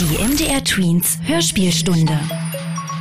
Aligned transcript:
Die 0.00 0.16
MDR 0.22 0.62
Tweens 0.62 1.18
Hörspielstunde. 1.24 2.16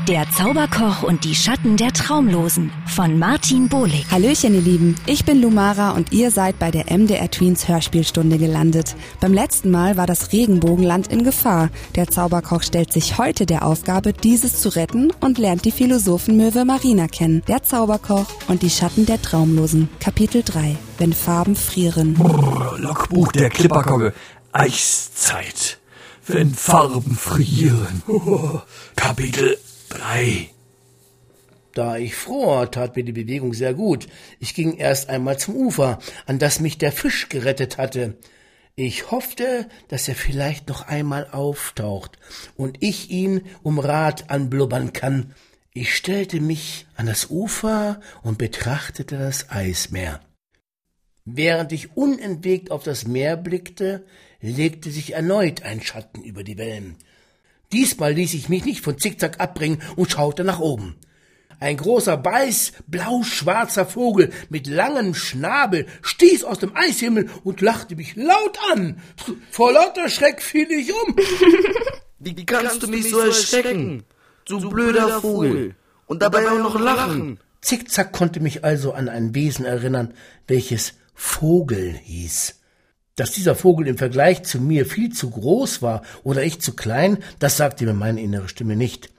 Der 0.08 0.26
Zauberkoch 0.32 1.04
und 1.04 1.26
die 1.26 1.36
Schatten 1.36 1.78
der 1.78 1.94
Traumlosen 1.94 2.72
von 2.88 3.20
Martin 3.20 3.70
Bohlig. 3.70 4.08
Hallöchen, 4.10 4.56
ihr 4.56 4.62
Lieben. 4.62 4.96
Ich 5.06 5.24
bin 5.24 5.40
Lumara 5.40 5.92
und 5.92 6.12
ihr 6.12 6.32
seid 6.32 6.58
bei 6.58 6.72
der 6.72 6.86
MDR 6.86 7.30
Tweens 7.30 7.68
Hörspielstunde 7.68 8.40
gelandet. 8.40 8.96
Beim 9.22 9.32
letzten 9.32 9.70
Mal 9.70 9.96
war 9.96 10.08
das 10.08 10.32
Regenbogenland 10.32 11.06
in 11.12 11.24
Gefahr. 11.24 11.70
Der 11.96 12.08
Zauberkoch 12.08 12.64
stellt 12.64 12.92
sich 12.92 13.20
heute 13.20 13.46
der 13.46 13.64
Aufgabe, 13.64 14.12
dieses 14.12 14.60
zu 14.60 14.70
retten 14.70 15.12
und 15.20 15.38
lernt 15.38 15.66
die 15.66 15.72
Philosophenmöwe 15.72 16.66
Marina 16.66 17.08
kennen. 17.08 17.44
Der 17.48 17.62
Zauberkoch 17.62 18.26
und 18.48 18.64
die 18.64 18.72
Schatten 18.72 19.06
der 19.06 19.22
Traumlosen. 19.22 19.90
Kapitel 20.00 20.42
3. 20.42 20.76
Wenn 20.98 21.14
Farben 21.14 21.56
frieren. 21.56 22.16
Brrr, 22.16 22.80
Logbuch 22.80 23.32
der 23.34 23.52
Klipperkogge. 23.52 24.16
Eiszeit. 24.52 25.77
Wenn 26.28 26.54
Farben 26.54 27.16
frieren. 27.16 28.04
Kapitel 28.98 29.58
3. 29.90 30.50
Da 31.74 31.96
ich 31.96 32.16
fror, 32.16 32.70
tat 32.70 32.98
mir 32.98 33.04
die 33.04 33.14
Bewegung 33.14 33.54
sehr 33.54 33.74
gut. 33.74 34.08
Ich 34.40 34.54
ging 34.54 34.76
erst 34.76 35.10
einmal 35.10 35.40
zum 35.40 35.56
Ufer, 35.56 36.00
an 36.26 36.38
das 36.38 36.60
mich 36.60 36.78
der 36.78 36.92
Fisch 36.92 37.30
gerettet 37.30 37.78
hatte. 37.78 38.18
Ich 38.76 39.10
hoffte, 39.10 39.70
dass 39.88 40.08
er 40.10 40.16
vielleicht 40.16 40.68
noch 40.68 40.88
einmal 40.88 41.28
auftaucht 41.32 42.20
und 42.58 42.78
ich 42.82 43.10
ihn 43.10 43.42
um 43.64 43.80
Rat 43.80 44.30
anblubbern 44.30 44.92
kann. 44.92 45.34
Ich 45.72 45.96
stellte 45.96 46.42
mich 46.42 46.88
an 46.96 47.06
das 47.06 47.30
Ufer 47.30 48.02
und 48.22 48.38
betrachtete 48.38 49.18
das 49.18 49.50
Eismeer. 49.50 50.20
Während 51.30 51.74
ich 51.74 51.98
unentwegt 51.98 52.72
auf 52.72 52.84
das 52.84 53.06
Meer 53.06 53.36
blickte, 53.36 54.06
legte 54.40 54.90
sich 54.92 55.14
erneut 55.14 55.62
ein 55.62 55.82
Schatten 55.82 56.24
über 56.24 56.46
die 56.46 56.58
Wellen. 56.58 56.96
Diesmal 57.74 58.14
ließ 58.14 58.34
ich 58.34 58.48
mich 58.48 58.64
nicht 58.64 58.80
von 58.80 58.98
Zickzack 58.98 59.42
abbringen 59.42 59.82
und 59.98 60.10
schaute 60.10 60.46
nach 60.46 60.62
oben. 60.62 60.96
Ein 61.60 61.76
großer 61.76 62.24
weiß 62.24 62.72
blau-schwarzer 62.88 63.86
Vogel 63.86 64.32
mit 64.48 64.68
langem 64.68 65.14
Schnabel 65.14 65.88
stieß 66.02 66.46
aus 66.46 66.60
dem 66.60 66.74
Eishimmel 66.78 67.30
und 67.44 67.60
lachte 67.60 67.98
mich 67.98 68.16
laut 68.16 68.58
an. 68.72 69.02
Vor 69.52 69.74
lauter 69.74 70.08
Schreck 70.08 70.42
fiel 70.42 70.72
ich 70.72 70.94
um. 70.94 71.14
Wie 72.20 72.46
kannst 72.46 72.84
du 72.84 72.88
mich 72.88 73.10
so 73.10 73.20
erschrecken? 73.20 74.06
Du 74.46 74.70
blöder 74.70 75.20
Vogel. 75.20 75.76
Und 76.06 76.22
dabei 76.22 76.50
auch 76.50 76.60
noch 76.60 76.80
lachen. 76.80 77.38
Zickzack 77.60 78.14
konnte 78.14 78.40
mich 78.40 78.64
also 78.64 78.94
an 78.94 79.10
ein 79.10 79.36
Wesen 79.36 79.66
erinnern, 79.66 80.14
welches 80.48 80.94
Vogel 81.18 81.94
hieß. 81.94 82.62
Dass 83.16 83.32
dieser 83.32 83.56
Vogel 83.56 83.88
im 83.88 83.98
Vergleich 83.98 84.44
zu 84.44 84.62
mir 84.62 84.86
viel 84.86 85.12
zu 85.12 85.32
groß 85.32 85.82
war 85.82 86.04
oder 86.24 86.44
ich 86.44 86.62
zu 86.62 86.76
klein, 86.76 87.24
das 87.40 87.58
sagte 87.58 87.86
mir 87.86 87.94
meine 87.94 88.22
innere 88.22 88.48
Stimme 88.48 88.76
nicht. 88.76 89.10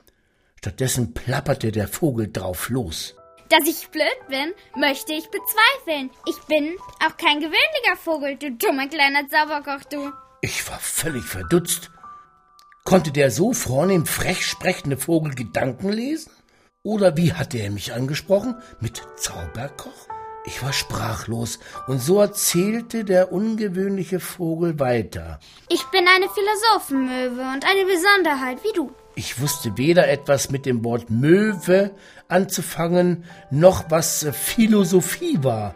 Stattdessen 0.55 1.13
plapperte 1.13 1.73
der 1.73 1.89
Vogel 1.89 2.31
drauf 2.31 2.69
los. 2.69 3.15
Dass 3.49 3.67
ich 3.67 3.89
blöd 3.89 4.07
bin, 4.29 4.53
möchte 4.75 5.13
ich 5.13 5.25
bezweifeln. 5.29 6.09
Ich 6.25 6.37
bin 6.47 6.75
auch 7.05 7.17
kein 7.17 7.39
gewöhnlicher 7.39 7.97
Vogel, 8.01 8.37
du 8.37 8.51
dummer 8.51 8.87
kleiner 8.87 9.27
Zauberkoch, 9.27 9.83
du. 9.91 10.11
Ich 10.41 10.69
war 10.69 10.79
völlig 10.79 11.25
verdutzt. 11.25 11.91
Konnte 12.85 13.11
der 13.11 13.29
so 13.29 13.51
vornehm 13.51 14.05
frech 14.05 14.45
sprechende 14.45 14.97
Vogel 14.97 15.35
Gedanken 15.35 15.89
lesen? 15.89 16.31
Oder 16.81 17.17
wie 17.17 17.33
hatte 17.33 17.57
er 17.57 17.71
mich 17.71 17.93
angesprochen? 17.93 18.55
Mit 18.79 19.01
Zauberkoch? 19.17 20.07
Ich 20.49 20.63
war 20.63 20.73
sprachlos, 20.73 21.59
und 21.85 21.99
so 21.99 22.19
erzählte 22.19 23.03
der 23.03 23.31
ungewöhnliche 23.31 24.19
Vogel 24.19 24.79
weiter. 24.79 25.39
Ich 25.69 25.83
bin 25.91 26.07
eine 26.07 26.25
Philosophenmöwe 26.27 27.41
und 27.53 27.65
eine 27.67 27.85
Besonderheit 27.85 28.63
wie 28.63 28.73
du. 28.73 28.91
Ich 29.13 29.39
wusste 29.39 29.77
weder 29.77 30.07
etwas 30.09 30.49
mit 30.49 30.65
dem 30.65 30.83
Wort 30.83 31.11
Möwe 31.11 31.91
anzufangen, 32.29 33.25
noch 33.51 33.91
was 33.91 34.23
äh, 34.23 34.33
Philosophie 34.33 35.37
war. 35.43 35.75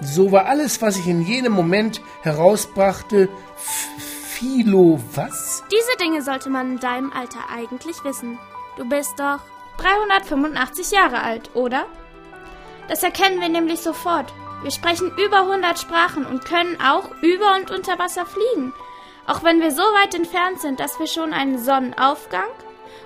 So 0.00 0.30
war 0.30 0.46
alles, 0.46 0.80
was 0.80 0.96
ich 0.96 1.08
in 1.08 1.26
jenem 1.26 1.52
Moment 1.52 2.00
herausbrachte, 2.22 3.28
Philo 3.56 5.00
was? 5.16 5.64
Diese 5.72 5.98
Dinge 5.98 6.22
sollte 6.22 6.48
man 6.48 6.74
in 6.74 6.78
deinem 6.78 7.12
Alter 7.12 7.40
eigentlich 7.52 8.04
wissen. 8.04 8.38
Du 8.76 8.88
bist 8.88 9.18
doch 9.18 9.40
385 9.78 10.92
Jahre 10.92 11.22
alt, 11.22 11.50
oder? 11.54 11.86
Das 12.90 13.04
erkennen 13.04 13.40
wir 13.40 13.48
nämlich 13.48 13.78
sofort. 13.78 14.34
Wir 14.62 14.72
sprechen 14.72 15.12
über 15.16 15.42
100 15.42 15.78
Sprachen 15.78 16.26
und 16.26 16.44
können 16.44 16.76
auch 16.80 17.08
über 17.22 17.54
und 17.54 17.70
unter 17.70 18.00
Wasser 18.00 18.26
fliegen. 18.26 18.72
Auch 19.28 19.44
wenn 19.44 19.60
wir 19.60 19.70
so 19.70 19.82
weit 19.82 20.12
entfernt 20.16 20.60
sind, 20.60 20.80
dass 20.80 20.98
wir 20.98 21.06
schon 21.06 21.32
einen 21.32 21.62
Sonnenaufgang 21.62 22.48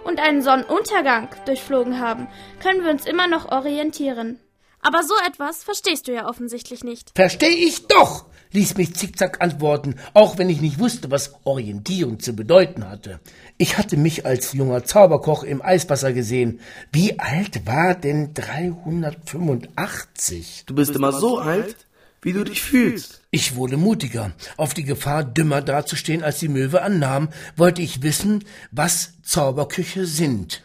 und 0.04 0.20
einen 0.20 0.40
Sonnenuntergang 0.40 1.28
durchflogen 1.44 2.00
haben, 2.00 2.28
können 2.62 2.82
wir 2.82 2.90
uns 2.90 3.04
immer 3.04 3.26
noch 3.26 3.52
orientieren. 3.52 4.40
Aber 4.80 5.02
so 5.02 5.12
etwas 5.26 5.62
verstehst 5.62 6.08
du 6.08 6.14
ja 6.14 6.30
offensichtlich 6.30 6.82
nicht. 6.82 7.10
Versteh 7.14 7.48
ich 7.48 7.86
doch, 7.86 8.24
ließ 8.54 8.76
mich 8.76 8.94
Zickzack 8.94 9.42
antworten, 9.42 9.96
auch 10.14 10.38
wenn 10.38 10.48
ich 10.48 10.60
nicht 10.60 10.78
wusste, 10.78 11.10
was 11.10 11.34
Orientierung 11.44 12.20
zu 12.20 12.34
bedeuten 12.34 12.88
hatte. 12.88 13.18
Ich 13.58 13.76
hatte 13.76 13.96
mich 13.96 14.24
als 14.24 14.52
junger 14.52 14.84
Zauberkoch 14.84 15.42
im 15.42 15.60
Eiswasser 15.60 16.12
gesehen. 16.12 16.60
Wie 16.92 17.18
alt 17.18 17.66
war 17.66 17.94
denn 17.94 18.32
385? 18.32 20.64
Du 20.66 20.74
bist 20.74 20.94
immer 20.94 21.12
so 21.12 21.38
alt, 21.38 21.86
wie 22.22 22.32
du 22.32 22.44
dich 22.44 22.62
fühlst. 22.62 23.22
Ich 23.30 23.56
wurde 23.56 23.76
mutiger. 23.76 24.32
Auf 24.56 24.72
die 24.72 24.84
Gefahr, 24.84 25.24
dümmer 25.24 25.60
dazustehen, 25.60 26.22
als 26.22 26.38
die 26.38 26.48
Möwe 26.48 26.80
annahm, 26.82 27.28
wollte 27.56 27.82
ich 27.82 28.02
wissen, 28.02 28.44
was 28.70 29.14
Zauberküche 29.22 30.06
sind. 30.06 30.62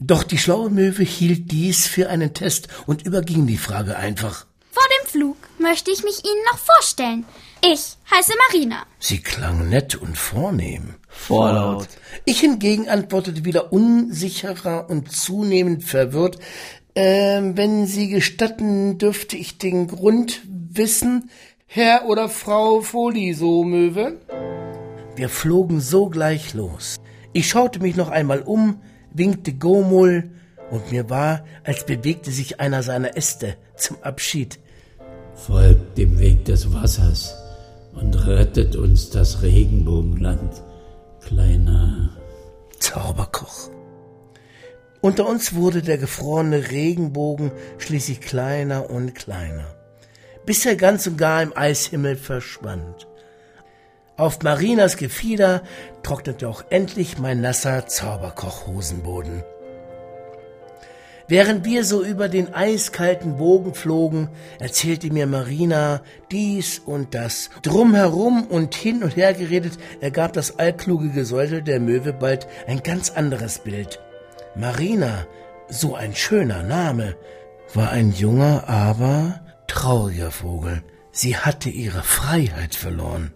Doch 0.00 0.24
die 0.24 0.38
schlaue 0.38 0.68
Möwe 0.68 1.04
hielt 1.04 1.52
dies 1.52 1.86
für 1.86 2.10
einen 2.10 2.34
Test 2.34 2.66
und 2.86 3.06
überging 3.06 3.46
die 3.46 3.56
Frage 3.56 3.96
einfach. 3.96 4.46
Vor 4.72 4.82
dem 5.00 5.08
Flug 5.08 5.36
möchte 5.62 5.90
ich 5.90 6.02
mich 6.02 6.24
Ihnen 6.24 6.42
noch 6.50 6.58
vorstellen. 6.58 7.24
Ich 7.64 7.96
heiße 8.10 8.32
Marina. 8.48 8.84
Sie 8.98 9.18
klang 9.18 9.68
nett 9.68 9.94
und 9.94 10.18
vornehm. 10.18 10.94
Vorlaut. 11.08 11.88
Ich 12.24 12.40
hingegen 12.40 12.88
antwortete 12.88 13.44
wieder 13.44 13.72
unsicherer 13.72 14.90
und 14.90 15.12
zunehmend 15.12 15.84
verwirrt. 15.84 16.38
Ähm, 16.94 17.56
wenn 17.56 17.86
Sie 17.86 18.08
gestatten, 18.08 18.98
dürfte 18.98 19.36
ich 19.36 19.58
den 19.58 19.86
Grund 19.86 20.42
wissen, 20.46 21.30
Herr 21.66 22.06
oder 22.06 22.28
Frau 22.28 22.80
Foliso 22.80 23.64
Möwe? 23.64 24.20
Wir 25.16 25.28
flogen 25.28 25.80
sogleich 25.80 26.52
los. 26.52 26.96
Ich 27.32 27.48
schaute 27.48 27.80
mich 27.80 27.96
noch 27.96 28.10
einmal 28.10 28.42
um, 28.42 28.82
winkte 29.12 29.52
Gomul, 29.54 30.30
und 30.70 30.90
mir 30.90 31.10
war, 31.10 31.44
als 31.64 31.84
bewegte 31.84 32.30
sich 32.30 32.58
einer 32.60 32.82
seiner 32.82 33.16
Äste 33.16 33.56
zum 33.76 34.02
Abschied. 34.02 34.58
Folgt 35.34 35.98
dem 35.98 36.18
Weg 36.18 36.44
des 36.44 36.72
Wassers 36.72 37.34
und 37.94 38.14
rettet 38.26 38.76
uns 38.76 39.10
das 39.10 39.42
Regenbogenland, 39.42 40.62
kleiner 41.20 42.10
Zauberkoch. 42.78 43.70
Unter 45.00 45.26
uns 45.28 45.54
wurde 45.54 45.82
der 45.82 45.98
gefrorene 45.98 46.70
Regenbogen 46.70 47.50
schließlich 47.78 48.20
kleiner 48.20 48.88
und 48.88 49.14
kleiner, 49.14 49.74
bis 50.46 50.64
er 50.64 50.76
ganz 50.76 51.06
und 51.06 51.18
gar 51.18 51.42
im 51.42 51.56
Eishimmel 51.56 52.16
verschwand. 52.16 53.08
Auf 54.16 54.42
Marinas 54.42 54.96
Gefieder 54.96 55.62
trocknete 56.02 56.48
auch 56.48 56.64
endlich 56.70 57.18
mein 57.18 57.40
nasser 57.40 57.86
Zauberkoch-Hosenboden. 57.88 59.42
Während 61.28 61.64
wir 61.64 61.84
so 61.84 62.04
über 62.04 62.28
den 62.28 62.52
eiskalten 62.52 63.36
Bogen 63.36 63.74
flogen, 63.74 64.28
erzählte 64.58 65.12
mir 65.12 65.26
Marina 65.26 66.02
dies 66.30 66.78
und 66.78 67.14
das. 67.14 67.50
Drumherum 67.62 68.44
und 68.44 68.74
hin 68.74 69.02
und 69.02 69.16
her 69.16 69.32
geredet, 69.34 69.78
ergab 70.00 70.32
das 70.32 70.58
allkluge 70.58 71.10
Gesäusel 71.10 71.62
der 71.62 71.80
Möwe 71.80 72.12
bald 72.12 72.46
ein 72.66 72.82
ganz 72.82 73.10
anderes 73.10 73.60
Bild. 73.60 74.00
Marina, 74.54 75.26
so 75.68 75.94
ein 75.94 76.14
schöner 76.14 76.62
Name, 76.62 77.16
war 77.74 77.90
ein 77.90 78.12
junger, 78.12 78.68
aber 78.68 79.40
trauriger 79.66 80.30
Vogel. 80.30 80.82
Sie 81.12 81.36
hatte 81.36 81.70
ihre 81.70 82.02
Freiheit 82.02 82.74
verloren. 82.74 83.32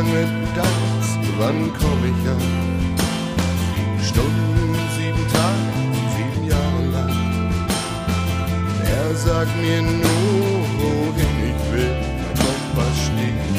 lange 0.00 0.24
dauert's, 0.56 1.18
wann 1.38 1.70
komm 1.78 2.00
ich 2.10 2.28
an? 2.28 2.42
Stunden, 4.02 4.74
sieben 4.96 5.24
Tage, 5.34 5.68
sieben 6.16 6.46
Jahre 6.48 6.84
lang. 6.92 7.16
Er 8.84 9.14
sagt 9.14 9.54
mir 9.60 9.82
nur, 9.82 10.64
wohin 10.78 11.36
ich 11.50 11.72
will, 11.72 11.96
mein 12.20 12.34
Kompass 12.44 12.96
steht 13.06 13.49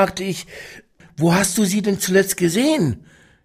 fragte 0.00 0.24
ich, 0.24 0.46
wo 1.18 1.34
hast 1.34 1.58
du 1.58 1.64
sie 1.64 1.82
denn 1.82 2.00
zuletzt 2.00 2.38
gesehen? 2.38 3.04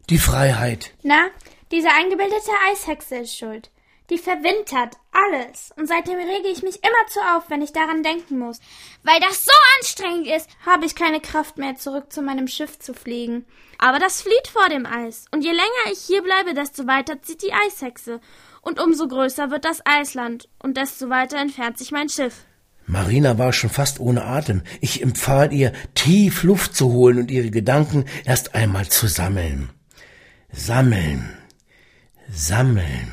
Die 0.09 0.17
Freiheit. 0.17 0.93
Na, 1.03 1.27
diese 1.69 1.89
eingebildete 1.89 2.51
Eishexe 2.71 3.17
ist 3.17 3.37
schuld. 3.37 3.71
Die 4.09 4.17
verwintert 4.17 4.95
alles. 5.11 5.73
Und 5.75 5.87
seitdem 5.87 6.17
rege 6.17 6.47
ich 6.47 6.63
mich 6.63 6.79
immerzu 6.81 7.19
auf, 7.35 7.49
wenn 7.49 7.61
ich 7.61 7.73
daran 7.73 8.03
denken 8.03 8.39
muss. 8.39 8.61
Weil 9.03 9.19
das 9.19 9.43
so 9.43 9.51
anstrengend 9.79 10.27
ist. 10.27 10.49
Habe 10.65 10.85
ich 10.85 10.95
keine 10.95 11.19
Kraft 11.19 11.57
mehr, 11.57 11.75
zurück 11.75 12.13
zu 12.13 12.21
meinem 12.21 12.47
Schiff 12.47 12.79
zu 12.79 12.93
fliegen. 12.93 13.45
Aber 13.77 13.99
das 13.99 14.21
flieht 14.21 14.47
vor 14.47 14.69
dem 14.69 14.85
Eis. 14.85 15.25
Und 15.31 15.43
je 15.43 15.51
länger 15.51 15.91
ich 15.91 15.99
hier 15.99 16.21
bleibe, 16.21 16.53
desto 16.53 16.87
weiter 16.87 17.21
zieht 17.21 17.41
die 17.41 17.51
Eishexe. 17.51 18.21
Und 18.61 18.79
umso 18.79 19.09
größer 19.09 19.51
wird 19.51 19.65
das 19.65 19.85
Eisland. 19.85 20.47
Und 20.63 20.77
desto 20.77 21.09
weiter 21.09 21.37
entfernt 21.37 21.77
sich 21.77 21.91
mein 21.91 22.07
Schiff. 22.07 22.45
Marina 22.87 23.37
war 23.37 23.51
schon 23.51 23.69
fast 23.69 23.99
ohne 23.99 24.25
Atem. 24.25 24.61
Ich 24.79 25.01
empfahl 25.01 25.51
ihr, 25.51 25.73
tief 25.95 26.43
Luft 26.43 26.75
zu 26.75 26.91
holen 26.91 27.17
und 27.17 27.31
ihre 27.31 27.49
Gedanken 27.49 28.05
erst 28.25 28.53
einmal 28.53 28.87
zu 28.87 29.07
sammeln. 29.07 29.69
Sammeln. 30.51 31.29
Sammeln. 32.29 33.11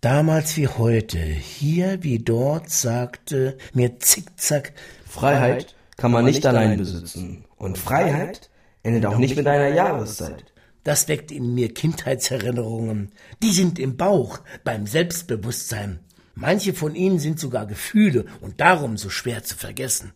Damals 0.00 0.56
wie 0.56 0.68
heute, 0.68 1.18
hier 1.18 2.02
wie 2.02 2.18
dort, 2.18 2.70
sagte 2.70 3.58
mir 3.72 3.98
zickzack, 3.98 4.72
Freiheit 5.08 5.74
kann 5.96 6.12
man 6.12 6.24
nicht 6.24 6.46
allein 6.46 6.76
besitzen. 6.76 7.44
Und 7.56 7.78
Freiheit 7.78 8.50
endet 8.82 9.06
auch 9.06 9.18
nicht 9.18 9.36
mit 9.36 9.46
einer 9.46 9.68
Jahreszeit. 9.68 10.52
das 10.84 11.08
weckt 11.08 11.32
in 11.32 11.54
mir 11.54 11.74
Kindheitserinnerungen. 11.74 13.10
Die 13.42 13.50
sind 13.50 13.80
im 13.80 13.96
Bauch, 13.96 14.40
beim 14.62 14.86
Selbstbewusstsein. 14.86 15.98
Manche 16.38 16.74
von 16.74 16.94
ihnen 16.94 17.18
sind 17.18 17.40
sogar 17.40 17.66
Gefühle 17.66 18.26
und 18.42 18.60
darum 18.60 18.98
so 18.98 19.08
schwer 19.08 19.42
zu 19.42 19.56
vergessen. 19.56 20.12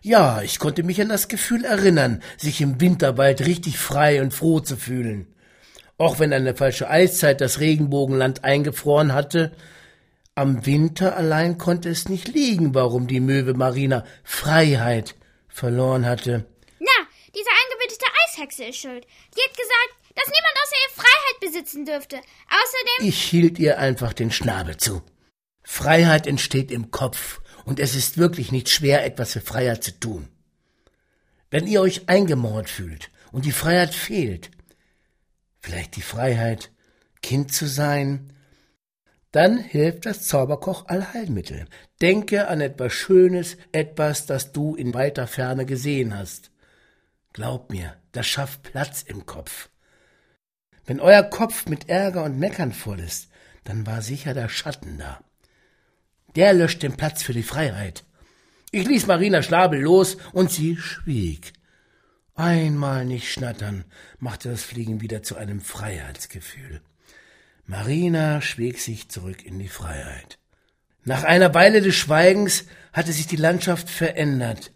Ja, 0.00 0.42
ich 0.42 0.60
konnte 0.60 0.84
mich 0.84 1.00
an 1.00 1.08
das 1.08 1.26
Gefühl 1.26 1.64
erinnern, 1.64 2.22
sich 2.36 2.60
im 2.60 2.80
Winterwald 2.80 3.44
richtig 3.44 3.78
frei 3.78 4.22
und 4.22 4.32
froh 4.32 4.60
zu 4.60 4.76
fühlen. 4.76 5.26
Auch 5.98 6.20
wenn 6.20 6.32
eine 6.32 6.54
falsche 6.54 6.88
Eiszeit 6.88 7.40
das 7.40 7.58
Regenbogenland 7.58 8.44
eingefroren 8.44 9.12
hatte, 9.12 9.50
am 10.36 10.66
Winter 10.66 11.16
allein 11.16 11.58
konnte 11.58 11.88
es 11.88 12.08
nicht 12.08 12.28
liegen, 12.28 12.72
warum 12.72 13.08
die 13.08 13.20
Möwe 13.20 13.54
Marina 13.54 14.04
Freiheit 14.22 15.16
verloren 15.48 16.06
hatte. 16.06 16.46
Na, 16.78 17.06
diese 17.34 17.50
eingebildete 17.64 18.06
Eishexe 18.24 18.64
ist 18.66 18.76
schuld. 18.76 19.04
Die 19.34 19.42
hat 19.42 19.56
gesagt, 19.56 20.05
dass 20.16 20.26
niemand 20.26 20.56
außer 20.62 20.76
ihr 20.84 20.94
Freiheit 20.94 21.40
besitzen 21.40 21.84
dürfte. 21.84 22.16
Außerdem. 22.16 23.08
Ich 23.08 23.22
hielt 23.22 23.58
ihr 23.60 23.78
einfach 23.78 24.12
den 24.12 24.32
Schnabel 24.32 24.76
zu. 24.76 25.02
Freiheit 25.62 26.26
entsteht 26.26 26.70
im 26.70 26.90
Kopf, 26.90 27.40
und 27.64 27.80
es 27.80 27.94
ist 27.96 28.16
wirklich 28.16 28.52
nicht 28.52 28.68
schwer, 28.68 29.04
etwas 29.04 29.32
für 29.32 29.40
Freiheit 29.40 29.82
zu 29.82 29.98
tun. 29.98 30.28
Wenn 31.50 31.66
ihr 31.66 31.80
euch 31.80 32.08
eingemauert 32.08 32.70
fühlt 32.70 33.10
und 33.32 33.44
die 33.44 33.52
Freiheit 33.52 33.94
fehlt, 33.94 34.50
vielleicht 35.60 35.96
die 35.96 36.02
Freiheit, 36.02 36.70
Kind 37.22 37.52
zu 37.52 37.66
sein, 37.66 38.32
dann 39.32 39.58
hilft 39.58 40.06
das 40.06 40.28
Zauberkoch 40.28 40.86
Allheilmittel. 40.86 41.66
Denke 42.00 42.48
an 42.48 42.60
etwas 42.60 42.92
Schönes, 42.92 43.56
etwas, 43.72 44.26
das 44.26 44.52
du 44.52 44.76
in 44.76 44.94
weiter 44.94 45.26
Ferne 45.26 45.66
gesehen 45.66 46.16
hast. 46.16 46.50
Glaub 47.32 47.70
mir, 47.70 47.96
das 48.12 48.26
schafft 48.26 48.62
Platz 48.62 49.02
im 49.02 49.26
Kopf. 49.26 49.68
Wenn 50.86 51.00
euer 51.00 51.24
Kopf 51.24 51.66
mit 51.66 51.88
Ärger 51.88 52.24
und 52.24 52.38
Meckern 52.38 52.72
voll 52.72 53.00
ist, 53.00 53.28
dann 53.64 53.86
war 53.86 54.02
sicher 54.02 54.34
der 54.34 54.48
Schatten 54.48 54.98
da. 54.98 55.20
Der 56.36 56.52
löscht 56.52 56.82
den 56.82 56.96
Platz 56.96 57.22
für 57.22 57.32
die 57.32 57.42
Freiheit. 57.42 58.04
Ich 58.70 58.86
ließ 58.86 59.06
Marina 59.06 59.42
Schnabel 59.42 59.80
los 59.80 60.16
und 60.32 60.50
sie 60.50 60.76
schwieg. 60.76 61.52
Einmal 62.34 63.04
nicht 63.04 63.32
schnattern 63.32 63.84
machte 64.18 64.50
das 64.50 64.62
Fliegen 64.62 65.00
wieder 65.00 65.22
zu 65.22 65.36
einem 65.36 65.60
Freiheitsgefühl. 65.60 66.82
Marina 67.64 68.42
schwieg 68.42 68.78
sich 68.78 69.08
zurück 69.08 69.44
in 69.44 69.58
die 69.58 69.68
Freiheit. 69.68 70.38
Nach 71.04 71.24
einer 71.24 71.54
Weile 71.54 71.80
des 71.80 71.94
Schweigens 71.96 72.64
hatte 72.92 73.12
sich 73.12 73.26
die 73.26 73.36
Landschaft 73.36 73.88
verändert. 73.88 74.72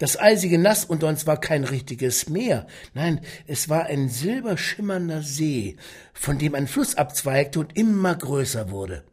Das 0.00 0.18
eisige 0.18 0.58
Nass 0.58 0.86
unter 0.86 1.08
uns 1.08 1.26
war 1.26 1.38
kein 1.38 1.62
richtiges 1.62 2.26
Meer. 2.30 2.66
Nein, 2.94 3.20
es 3.46 3.68
war 3.68 3.84
ein 3.84 4.08
silberschimmernder 4.08 5.20
See, 5.20 5.76
von 6.14 6.38
dem 6.38 6.54
ein 6.54 6.66
Fluss 6.66 6.94
abzweigte 6.94 7.60
und 7.60 7.76
immer 7.76 8.14
größer 8.14 8.70
wurde. 8.70 9.04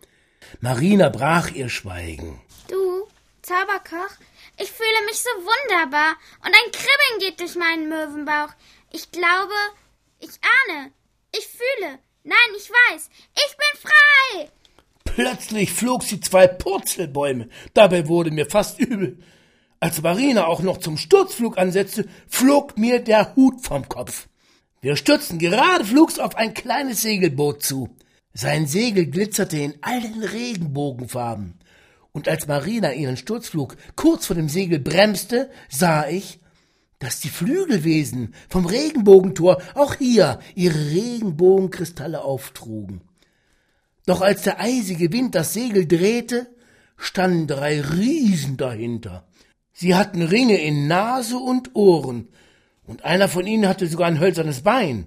Marina 0.62 1.10
brach 1.10 1.52
ihr 1.52 1.68
Schweigen. 1.68 2.42
Du, 2.70 3.06
Zauberkoch, 3.42 4.16
ich 4.58 4.72
fühle 4.72 5.06
mich 5.08 5.18
so 5.18 5.30
wunderbar 5.42 6.16
und 6.40 6.56
ein 6.56 6.72
Kribbeln 6.72 7.20
geht 7.20 7.42
durch 7.42 7.58
meinen 7.58 7.90
Möwenbauch. 7.90 8.54
Ich 8.94 9.12
glaube, 9.12 9.60
ich 10.20 10.40
ahne, 10.70 10.94
ich 11.38 11.48
fühle, 11.48 12.00
nein, 12.24 12.56
ich 12.56 12.70
weiß, 12.70 13.10
ich 13.36 13.58
bin 13.58 13.92
frei. 13.92 14.52
Plötzlich 15.04 15.74
flog 15.74 16.04
sie 16.04 16.22
zwei 16.22 16.48
Purzelbäume. 16.48 17.50
Dabei 17.74 18.08
wurde 18.08 18.32
mir 18.32 18.50
fast 18.50 18.80
übel. 18.80 19.22
Als 19.80 20.02
Marina 20.02 20.48
auch 20.48 20.62
noch 20.62 20.80
zum 20.80 20.98
Sturzflug 20.98 21.58
ansetzte, 21.58 22.08
flog 22.28 22.78
mir 22.80 23.00
der 23.00 23.36
Hut 23.36 23.62
vom 23.62 23.88
Kopf. 23.88 24.28
Wir 24.82 24.96
stürzten 24.96 25.38
gerade 25.38 25.86
flugs 25.86 26.18
auf 26.18 26.36
ein 26.36 26.56
kleines 26.56 27.04
Segelboot 27.04 27.62
zu. 27.64 27.90
Sein 28.34 28.66
Segel 28.66 29.06
glitzerte 29.06 29.58
in 29.58 29.76
allen 29.82 30.24
Regenbogenfarben. 30.24 31.60
Und 32.12 32.28
als 32.28 32.48
Marina 32.48 32.94
ihren 32.94 33.18
Sturzflug 33.18 33.78
kurz 33.96 34.26
vor 34.26 34.36
dem 34.36 34.50
Segel 34.50 34.80
bremste, 34.80 35.52
sah 35.70 36.08
ich, 36.08 36.40
dass 36.98 37.20
die 37.20 37.30
Flügelwesen 37.30 38.34
vom 38.50 38.66
Regenbogentor 38.66 39.62
auch 39.76 39.94
hier 39.94 40.40
ihre 40.56 40.90
Regenbogenkristalle 40.90 42.24
auftrugen. 42.24 43.02
Doch 44.08 44.22
als 44.22 44.42
der 44.42 44.60
eisige 44.60 45.12
Wind 45.12 45.36
das 45.36 45.54
Segel 45.54 45.88
drehte, 45.88 46.48
standen 46.98 47.46
drei 47.46 47.82
Riesen 47.82 48.58
dahinter. 48.58 49.27
Sie 49.80 49.94
hatten 49.94 50.24
Ringe 50.24 50.58
in 50.58 50.88
Nase 50.88 51.38
und 51.38 51.76
Ohren, 51.76 52.30
und 52.88 53.06
einer 53.06 53.28
von 53.28 53.46
ihnen 53.46 53.68
hatte 53.68 53.86
sogar 53.86 54.08
ein 54.08 54.20
hölzernes 54.20 54.62
Bein. 54.62 55.06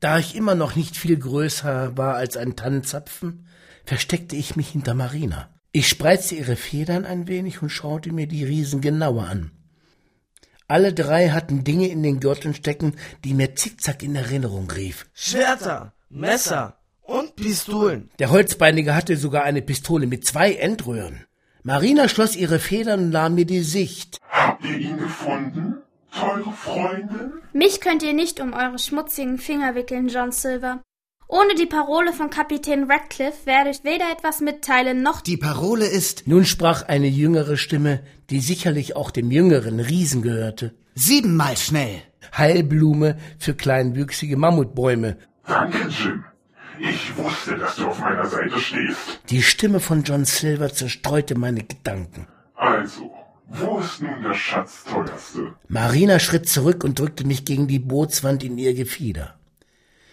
Da 0.00 0.18
ich 0.18 0.34
immer 0.34 0.54
noch 0.54 0.74
nicht 0.74 0.96
viel 0.96 1.18
größer 1.18 1.98
war 1.98 2.14
als 2.14 2.38
ein 2.38 2.56
Tannenzapfen, 2.56 3.46
versteckte 3.84 4.36
ich 4.36 4.56
mich 4.56 4.70
hinter 4.70 4.94
Marina. 4.94 5.50
Ich 5.70 5.86
spreizte 5.86 6.34
ihre 6.34 6.56
Federn 6.56 7.04
ein 7.04 7.28
wenig 7.28 7.60
und 7.60 7.68
schaute 7.68 8.10
mir 8.10 8.26
die 8.26 8.42
Riesen 8.42 8.80
genauer 8.80 9.24
an. 9.24 9.50
Alle 10.66 10.94
drei 10.94 11.28
hatten 11.28 11.62
Dinge 11.62 11.88
in 11.88 12.02
den 12.02 12.20
Gürteln 12.20 12.54
stecken, 12.54 12.94
die 13.22 13.34
mir 13.34 13.54
zickzack 13.54 14.02
in 14.02 14.16
Erinnerung 14.16 14.70
rief. 14.70 15.04
Schwerter, 15.12 15.92
Messer 16.08 16.78
und 17.02 17.36
Pistolen. 17.36 18.08
Der 18.18 18.30
Holzbeinige 18.30 18.94
hatte 18.94 19.18
sogar 19.18 19.42
eine 19.42 19.60
Pistole 19.60 20.06
mit 20.06 20.26
zwei 20.26 20.54
Endröhren. 20.54 21.26
Marina 21.66 22.08
schloss 22.08 22.36
ihre 22.36 22.60
Federn 22.60 23.00
und 23.00 23.10
nahm 23.10 23.34
mir 23.34 23.44
die 23.44 23.62
Sicht. 23.62 24.20
Habt 24.30 24.64
ihr 24.64 24.78
ihn 24.78 24.98
gefunden? 24.98 25.74
teure 26.12 26.52
Freundin? 26.52 27.32
Mich 27.52 27.80
könnt 27.80 28.04
ihr 28.04 28.12
nicht 28.12 28.38
um 28.38 28.52
eure 28.52 28.78
schmutzigen 28.78 29.36
Finger 29.36 29.74
wickeln, 29.74 30.06
John 30.06 30.30
Silver. 30.30 30.80
Ohne 31.26 31.56
die 31.56 31.66
Parole 31.66 32.12
von 32.12 32.30
Kapitän 32.30 32.88
Radcliffe 32.88 33.46
werde 33.46 33.70
ich 33.70 33.82
weder 33.82 34.04
etwas 34.16 34.40
mitteilen 34.40 35.02
noch. 35.02 35.22
Die 35.22 35.36
Parole 35.36 35.86
ist. 35.86 36.28
Nun 36.28 36.44
sprach 36.44 36.86
eine 36.86 37.08
jüngere 37.08 37.56
Stimme, 37.56 38.04
die 38.30 38.38
sicherlich 38.38 38.94
auch 38.94 39.10
dem 39.10 39.32
jüngeren 39.32 39.80
Riesen 39.80 40.22
gehörte. 40.22 40.72
Siebenmal 40.94 41.56
schnell. 41.56 42.00
Heilblume 42.38 43.18
für 43.40 43.54
kleinwüchsige 43.54 44.36
Mammutbäume. 44.36 45.16
Danke, 45.44 45.88
Jim. 45.88 46.22
Ich 46.78 47.16
wusste, 47.16 47.56
dass 47.56 47.76
du 47.76 47.86
auf 47.86 47.98
meiner 47.98 48.26
Seite 48.26 48.58
stehst. 48.60 49.20
Die 49.30 49.42
Stimme 49.42 49.80
von 49.80 50.02
John 50.02 50.24
Silver 50.24 50.72
zerstreute 50.72 51.34
meine 51.34 51.62
Gedanken. 51.64 52.26
Also, 52.54 53.14
wo 53.48 53.78
ist 53.78 54.02
nun 54.02 54.22
der 54.22 54.34
Schatz 54.34 54.84
teuerste? 54.84 55.54
Marina 55.68 56.18
schritt 56.18 56.48
zurück 56.48 56.84
und 56.84 56.98
drückte 56.98 57.26
mich 57.26 57.44
gegen 57.44 57.68
die 57.68 57.78
Bootswand 57.78 58.42
in 58.44 58.58
ihr 58.58 58.74
Gefieder. 58.74 59.38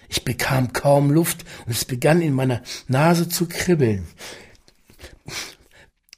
Ich 0.07 0.23
bekam 0.23 0.73
kaum 0.73 1.11
Luft 1.11 1.43
und 1.65 1.71
es 1.71 1.85
begann 1.85 2.21
in 2.21 2.33
meiner 2.33 2.61
Nase 2.87 3.27
zu 3.27 3.47
kribbeln. 3.47 4.07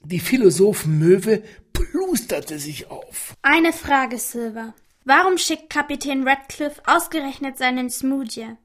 Die 0.03 0.19
Philosophenmöwe 0.19 1.41
plusterte 1.73 2.59
sich 2.59 2.91
auf. 2.91 3.35
Eine 3.41 3.73
Frage, 3.73 4.19
Silver. 4.19 4.73
Warum 5.05 5.37
schickt 5.37 5.69
Kapitän 5.69 6.27
Radcliffe 6.27 6.81
ausgerechnet 6.85 7.57
seinen 7.57 7.89
Smoothie? 7.89 8.57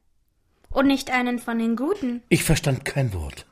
Und 0.72 0.86
nicht 0.86 1.10
einen 1.10 1.38
von 1.38 1.58
den 1.58 1.76
Guten? 1.76 2.22
Ich 2.28 2.44
verstand 2.44 2.84
kein 2.84 3.12
Wort. 3.12 3.46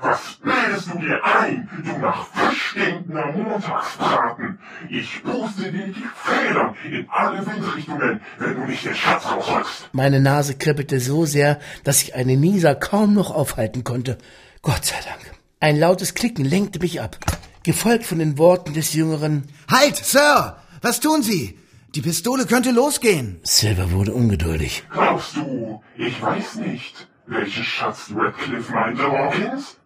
Was 0.00 0.38
bildest 0.42 0.92
du 0.92 0.98
dir 0.98 1.24
ein, 1.24 1.68
du 1.82 1.98
nach 1.98 2.26
Fisch 2.26 2.70
stinkender 2.70 3.32
Montagsbraten? 3.32 4.58
Ich 4.90 5.22
puste 5.22 5.72
dir 5.72 5.86
die 5.86 6.04
Federn 6.14 6.74
in 6.84 7.06
alle 7.08 7.46
Windrichtungen, 7.46 8.20
wenn 8.38 8.54
du 8.54 8.66
nicht 8.66 8.84
den 8.84 8.94
Schatz 8.94 9.24
rausholst. 9.24 9.88
Meine 9.92 10.20
Nase 10.20 10.56
kribbelte 10.56 11.00
so 11.00 11.24
sehr, 11.24 11.58
dass 11.84 12.02
ich 12.02 12.14
eine 12.14 12.36
Nieser 12.36 12.74
kaum 12.74 13.14
noch 13.14 13.30
aufhalten 13.30 13.84
konnte. 13.84 14.18
Gott 14.62 14.84
sei 14.84 14.96
Dank. 15.06 15.38
Ein 15.60 15.78
lautes 15.78 16.14
Klicken 16.14 16.44
lenkte 16.44 16.80
mich 16.80 17.00
ab, 17.00 17.16
gefolgt 17.62 18.04
von 18.04 18.18
den 18.18 18.36
Worten 18.36 18.74
des 18.74 18.92
Jüngeren. 18.92 19.44
Halt, 19.70 19.96
Sir! 19.96 20.58
Was 20.82 21.00
tun 21.00 21.22
Sie? 21.22 21.58
Die 21.94 22.02
Pistole 22.02 22.44
könnte 22.46 22.72
losgehen. 22.72 23.38
Silver 23.44 23.92
wurde 23.92 24.14
ungeduldig. 24.14 24.82
Glaubst 24.90 25.36
du, 25.36 25.80
ich 25.96 26.20
weiß 26.20 26.56
nicht, 26.56 27.06
welchen 27.26 27.62
Schatz 27.62 28.10
Radcliffe 28.12 28.72
meinte, 28.72 29.02
Hawkins? 29.04 29.76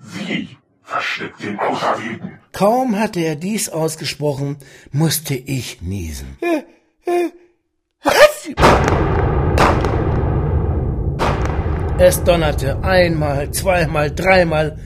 Sie 0.00 0.56
versteckt 0.82 1.40
den 1.40 1.56
Auserwählten. 1.60 2.40
Kaum 2.52 2.98
hatte 2.98 3.20
er 3.20 3.36
dies 3.36 3.68
ausgesprochen, 3.68 4.56
musste 4.90 5.34
ich 5.34 5.80
niesen. 5.80 6.38
Es 12.00 12.24
donnerte 12.24 12.82
einmal, 12.82 13.52
zweimal, 13.52 14.12
dreimal 14.12 14.78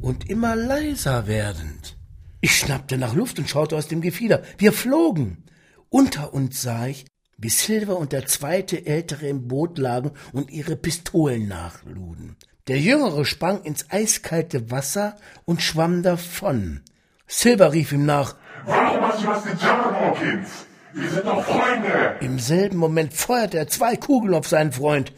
und 0.00 0.30
immer 0.30 0.56
leiser 0.56 1.26
werdend. 1.26 1.98
Ich 2.40 2.56
schnappte 2.58 2.96
nach 2.96 3.14
Luft 3.14 3.38
und 3.38 3.48
schaute 3.50 3.76
aus 3.76 3.88
dem 3.88 4.00
Gefieder. 4.00 4.42
Wir 4.56 4.72
flogen. 4.72 5.44
Unter 5.92 6.32
uns 6.32 6.62
sah 6.62 6.86
ich, 6.86 7.04
wie 7.36 7.50
Silver 7.50 7.98
und 7.98 8.12
der 8.12 8.24
zweite 8.24 8.86
Ältere 8.86 9.28
im 9.28 9.46
Boot 9.46 9.76
lagen 9.76 10.12
und 10.32 10.50
ihre 10.50 10.74
Pistolen 10.74 11.48
nachluden. 11.48 12.36
Der 12.66 12.80
Jüngere 12.80 13.26
sprang 13.26 13.62
ins 13.62 13.90
eiskalte 13.90 14.70
Wasser 14.70 15.16
und 15.44 15.60
schwamm 15.60 16.02
davon. 16.02 16.80
Silver 17.26 17.74
rief 17.74 17.92
ihm 17.92 18.06
nach. 18.06 18.36
Warum 18.64 19.02
hast 19.02 19.22
du 19.22 19.26
das 19.26 19.44
getan, 19.44 19.94
Hawkins? 20.00 20.48
Wir 20.94 21.10
sind 21.10 21.26
doch 21.26 21.44
Freunde. 21.44 22.16
Im 22.22 22.38
selben 22.38 22.78
Moment 22.78 23.12
feuerte 23.12 23.58
er 23.58 23.68
zwei 23.68 23.94
Kugeln 23.96 24.32
auf 24.32 24.48
seinen 24.48 24.72
Freund, 24.72 25.12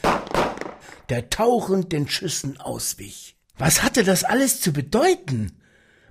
der 1.09 1.31
tauchend 1.31 1.93
den 1.93 2.09
Schüssen 2.09 2.61
auswich. 2.61 3.37
Was 3.59 3.85
hatte 3.85 4.03
das 4.03 4.25
alles 4.25 4.61
zu 4.61 4.73
bedeuten? 4.73 5.53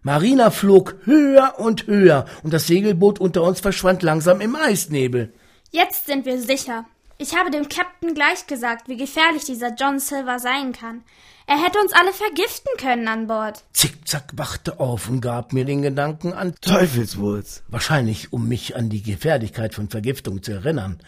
Marina 0.04 0.52
flog 0.52 0.96
höher 1.06 1.56
und 1.58 1.88
höher 1.88 2.26
und 2.44 2.54
das 2.54 2.68
Segelboot 2.68 3.20
unter 3.20 3.42
uns 3.44 3.62
verschwand 3.62 4.04
langsam 4.04 4.42
im 4.42 4.56
Eisnebel. 4.56 5.34
Jetzt 5.72 6.06
sind 6.08 6.26
wir 6.26 6.40
sicher. 6.40 6.86
Ich 7.18 7.38
habe 7.38 7.52
dem 7.52 7.70
Captain 7.70 8.14
gleich 8.14 8.46
gesagt, 8.48 8.90
wie 8.90 8.98
gefährlich 8.98 9.46
dieser 9.46 9.74
John 9.76 10.00
Silver 10.00 10.40
sein 10.40 10.74
kann. 10.74 11.04
Er 11.48 11.64
hätte 11.64 11.80
uns 11.80 11.94
alle 11.94 12.12
vergiften 12.12 12.72
können 12.78 13.08
an 13.08 13.28
Bord. 13.28 13.64
Zickzack 13.72 14.32
wachte 14.36 14.80
auf 14.80 15.08
und 15.08 15.22
gab 15.22 15.54
mir 15.54 15.64
den 15.64 15.82
Gedanken 15.82 16.34
an 16.34 16.56
Teufelswurz. 16.60 17.64
Wahrscheinlich, 17.70 18.34
um 18.34 18.48
mich 18.48 18.76
an 18.76 18.90
die 18.90 19.04
Gefährlichkeit 19.04 19.74
von 19.74 19.90
Vergiftung 19.90 20.44
zu 20.44 20.52
erinnern. 20.52 21.00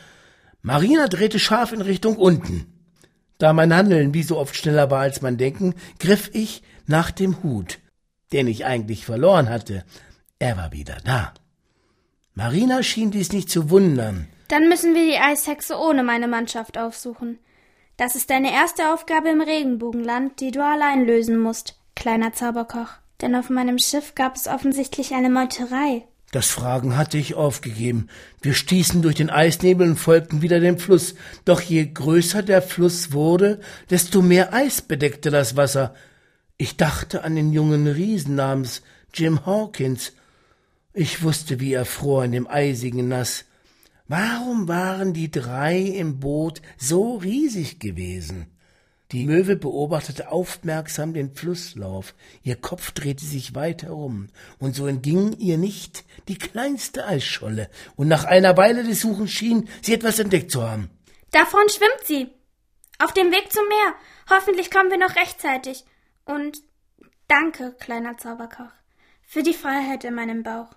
Marina 0.61 1.07
drehte 1.07 1.39
scharf 1.39 1.73
in 1.73 1.81
Richtung 1.81 2.15
unten. 2.15 2.65
Da 3.37 3.51
mein 3.51 3.73
Handeln 3.73 4.13
wie 4.13 4.23
so 4.23 4.37
oft 4.37 4.55
schneller 4.55 4.89
war 4.89 5.01
als 5.01 5.21
mein 5.21 5.37
Denken, 5.37 5.75
griff 5.99 6.29
ich 6.33 6.63
nach 6.85 7.11
dem 7.11 7.43
Hut, 7.43 7.79
den 8.35 8.47
ich 8.47 8.65
eigentlich 8.65 9.05
verloren 9.05 9.47
hatte. 9.47 9.85
Er 10.39 10.57
war 10.57 10.73
wieder 10.73 10.97
da. 11.05 11.33
Marina 12.33 12.83
schien 12.83 13.09
dies 13.09 13.31
nicht 13.31 13.49
zu 13.49 13.69
wundern. 13.69 14.27
Dann 14.49 14.67
müssen 14.67 14.93
wir 14.93 15.05
die 15.05 15.17
Eishexe 15.17 15.77
ohne 15.79 16.03
meine 16.03 16.27
Mannschaft 16.27 16.77
aufsuchen. 16.77 17.39
Das 17.95 18.17
ist 18.17 18.29
deine 18.29 18.51
erste 18.51 18.93
Aufgabe 18.93 19.29
im 19.29 19.39
Regenbogenland, 19.39 20.41
die 20.41 20.51
du 20.51 20.61
allein 20.61 21.05
lösen 21.05 21.39
musst, 21.39 21.79
kleiner 21.95 22.33
Zauberkoch. 22.33 22.89
Denn 23.21 23.35
auf 23.35 23.49
meinem 23.49 23.79
Schiff 23.79 24.15
gab 24.15 24.35
es 24.35 24.49
offensichtlich 24.49 25.13
eine 25.13 25.29
Meuterei. 25.29 26.03
Das 26.33 26.49
Fragen 26.49 26.97
hatte 26.97 27.17
ich 27.17 27.35
aufgegeben. 27.35 28.09
Wir 28.41 28.53
stießen 28.53 29.01
durch 29.01 29.15
den 29.15 29.29
Eisnebel 29.29 29.87
und 29.87 29.95
folgten 29.95 30.41
wieder 30.41 30.59
dem 30.59 30.77
Fluss. 30.77 31.15
Doch 31.45 31.61
je 31.61 31.85
größer 31.85 32.43
der 32.43 32.61
Fluss 32.61 33.13
wurde, 33.13 33.61
desto 33.89 34.21
mehr 34.21 34.53
Eis 34.53 34.81
bedeckte 34.81 35.31
das 35.31 35.55
Wasser. 35.55 35.95
Ich 36.57 36.77
dachte 36.77 37.23
an 37.23 37.35
den 37.35 37.51
jungen 37.51 37.87
Riesen 37.87 38.35
namens 38.35 38.81
Jim 39.13 39.45
Hawkins. 39.45 40.13
Ich 40.93 41.21
wusste, 41.21 41.59
wie 41.59 41.73
er 41.73 41.83
fror 41.83 42.23
in 42.23 42.31
dem 42.31 42.47
eisigen 42.47 43.09
Nass. 43.09 43.43
Warum 44.07 44.67
waren 44.67 45.13
die 45.13 45.29
drei 45.29 45.79
im 45.79 46.19
Boot 46.19 46.61
so 46.77 47.17
riesig 47.17 47.79
gewesen? 47.79 48.47
Die 49.11 49.25
Möwe 49.25 49.55
beobachtete 49.55 50.31
aufmerksam 50.31 51.13
den 51.13 51.35
Flusslauf. 51.35 52.15
Ihr 52.41 52.55
Kopf 52.55 52.91
drehte 52.91 53.25
sich 53.25 53.53
weiter 53.53 53.93
um, 53.93 54.29
und 54.57 54.75
so 54.75 54.87
entging 54.87 55.33
ihr 55.33 55.57
nicht 55.57 56.05
die 56.27 56.37
kleinste 56.37 57.05
Eisscholle, 57.05 57.69
und 57.97 58.07
nach 58.07 58.23
einer 58.23 58.57
Weile 58.57 58.83
des 58.83 59.01
Suchens 59.01 59.31
schien 59.31 59.69
sie 59.81 59.93
etwas 59.93 60.19
entdeckt 60.19 60.51
zu 60.51 60.63
haben. 60.63 60.89
Da 61.31 61.45
vorn 61.45 61.67
schwimmt 61.69 62.05
sie. 62.05 62.27
Auf 62.97 63.11
dem 63.11 63.31
Weg 63.31 63.51
zum 63.51 63.67
Meer. 63.67 63.95
Hoffentlich 64.29 64.71
kommen 64.71 64.89
wir 64.89 64.97
noch 64.97 65.15
rechtzeitig. 65.15 65.83
Und 66.25 66.57
danke, 67.27 67.75
kleiner 67.79 68.17
Zauberkoch, 68.17 68.71
für 69.27 69.43
die 69.43 69.53
Freiheit 69.53 70.03
in 70.03 70.15
meinem 70.15 70.41
Bauch. 70.41 70.69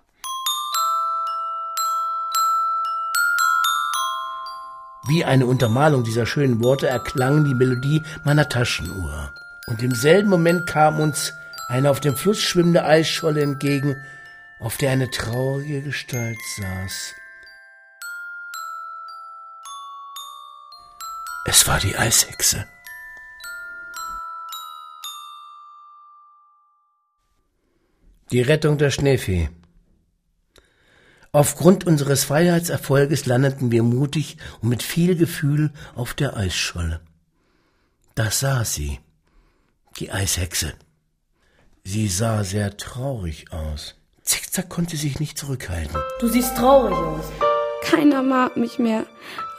Wie 5.07 5.25
eine 5.25 5.47
Untermalung 5.47 6.03
dieser 6.03 6.27
schönen 6.27 6.63
Worte 6.63 6.87
erklang 6.87 7.45
die 7.45 7.55
Melodie 7.55 8.03
meiner 8.23 8.47
Taschenuhr. 8.47 9.33
Und 9.65 9.81
im 9.81 9.95
selben 9.95 10.29
Moment 10.29 10.67
kam 10.67 10.99
uns 10.99 11.33
eine 11.67 11.89
auf 11.89 11.99
dem 11.99 12.15
Fluss 12.15 12.39
schwimmende 12.39 12.85
Eisscholle 12.85 13.41
entgegen, 13.41 13.95
auf 14.59 14.77
der 14.77 14.91
eine 14.91 15.09
traurige 15.09 15.81
Gestalt 15.81 16.37
saß. 16.57 17.15
Es 21.45 21.67
war 21.67 21.79
die 21.79 21.97
Eishexe. 21.97 22.67
Die 28.31 28.41
Rettung 28.41 28.77
der 28.77 28.91
Schneefee. 28.91 29.49
Aufgrund 31.31 31.87
unseres 31.87 32.23
Freiheitserfolges 32.23 33.25
landeten 33.25 33.71
wir 33.71 33.81
mutig 33.81 34.37
und 34.61 34.69
mit 34.69 34.83
viel 34.83 35.15
Gefühl 35.15 35.71
auf 35.95 36.13
der 36.13 36.37
Eisscholle. 36.37 37.01
Da 38.13 38.29
saß 38.29 38.71
sie, 38.71 38.99
die 39.97 40.11
Eishexe. 40.11 40.73
Sie 41.83 42.07
sah 42.07 42.43
sehr 42.43 42.77
traurig 42.77 43.51
aus. 43.51 43.95
Zickzack 44.21 44.69
konnte 44.69 44.95
sich 44.95 45.19
nicht 45.19 45.37
zurückhalten. 45.39 45.97
Du 46.19 46.27
siehst 46.27 46.55
traurig 46.55 46.93
aus. 46.93 47.25
Keiner 47.81 48.21
mag 48.21 48.57
mich 48.57 48.77
mehr. 48.77 49.07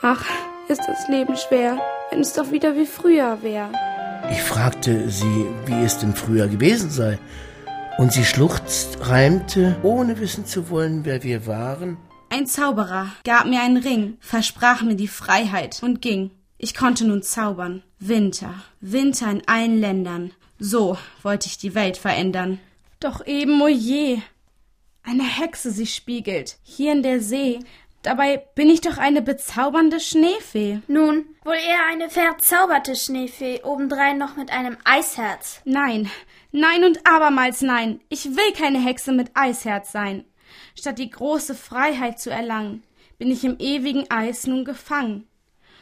Ach, 0.01 0.23
ist 0.69 0.81
das 0.87 1.09
Leben 1.09 1.35
schwer, 1.35 1.77
wenn 2.09 2.21
es 2.21 2.33
doch 2.33 2.51
wieder 2.51 2.75
wie 2.77 2.85
früher 2.85 3.43
wäre. 3.43 3.71
Ich 4.31 4.41
fragte 4.41 5.09
sie, 5.09 5.45
wie 5.65 5.83
es 5.83 5.97
denn 5.97 6.15
früher 6.15 6.47
gewesen 6.47 6.89
sei. 6.89 7.19
Und 8.01 8.11
sie 8.11 8.25
schluchzt, 8.25 8.97
reimte, 9.01 9.75
ohne 9.83 10.19
wissen 10.19 10.43
zu 10.47 10.71
wollen, 10.71 11.05
wer 11.05 11.21
wir 11.21 11.45
waren. 11.45 11.97
Ein 12.31 12.47
Zauberer 12.47 13.11
gab 13.23 13.45
mir 13.45 13.61
einen 13.61 13.77
Ring, 13.77 14.17
versprach 14.21 14.81
mir 14.81 14.95
die 14.95 15.07
Freiheit 15.07 15.83
und 15.83 16.01
ging. 16.01 16.31
Ich 16.57 16.73
konnte 16.73 17.05
nun 17.05 17.21
zaubern. 17.21 17.83
Winter, 17.99 18.55
Winter 18.79 19.29
in 19.29 19.47
allen 19.47 19.79
Ländern. 19.79 20.31
So 20.57 20.97
wollte 21.21 21.45
ich 21.45 21.59
die 21.59 21.75
Welt 21.75 21.95
verändern. 21.95 22.59
Doch 22.99 23.23
eben, 23.27 23.61
o 23.61 23.67
je. 23.67 24.17
Eine 25.03 25.21
Hexe 25.21 25.69
sie 25.69 25.85
spiegelt, 25.85 26.57
hier 26.63 26.93
in 26.93 27.03
der 27.03 27.21
See. 27.21 27.59
Dabei 28.01 28.43
bin 28.55 28.71
ich 28.71 28.81
doch 28.81 28.97
eine 28.97 29.21
bezaubernde 29.21 29.99
Schneefee. 29.99 30.79
Nun, 30.87 31.25
wohl 31.43 31.53
eher 31.53 31.85
eine 31.91 32.09
verzauberte 32.09 32.95
Schneefee, 32.95 33.61
obendrein 33.61 34.17
noch 34.17 34.37
mit 34.37 34.51
einem 34.51 34.77
Eisherz. 34.85 35.61
Nein, 35.65 36.09
nein 36.51 36.83
und 36.83 37.05
abermals 37.07 37.61
nein. 37.61 38.01
Ich 38.09 38.25
will 38.25 38.53
keine 38.57 38.83
Hexe 38.83 39.11
mit 39.11 39.31
Eisherz 39.33 39.91
sein. 39.91 40.25
Statt 40.75 40.99
die 40.99 41.09
große 41.09 41.55
Freiheit 41.55 42.19
zu 42.19 42.29
erlangen, 42.29 42.83
bin 43.17 43.31
ich 43.31 43.43
im 43.43 43.57
ewigen 43.59 44.09
Eis 44.09 44.47
nun 44.47 44.65
gefangen. 44.65 45.27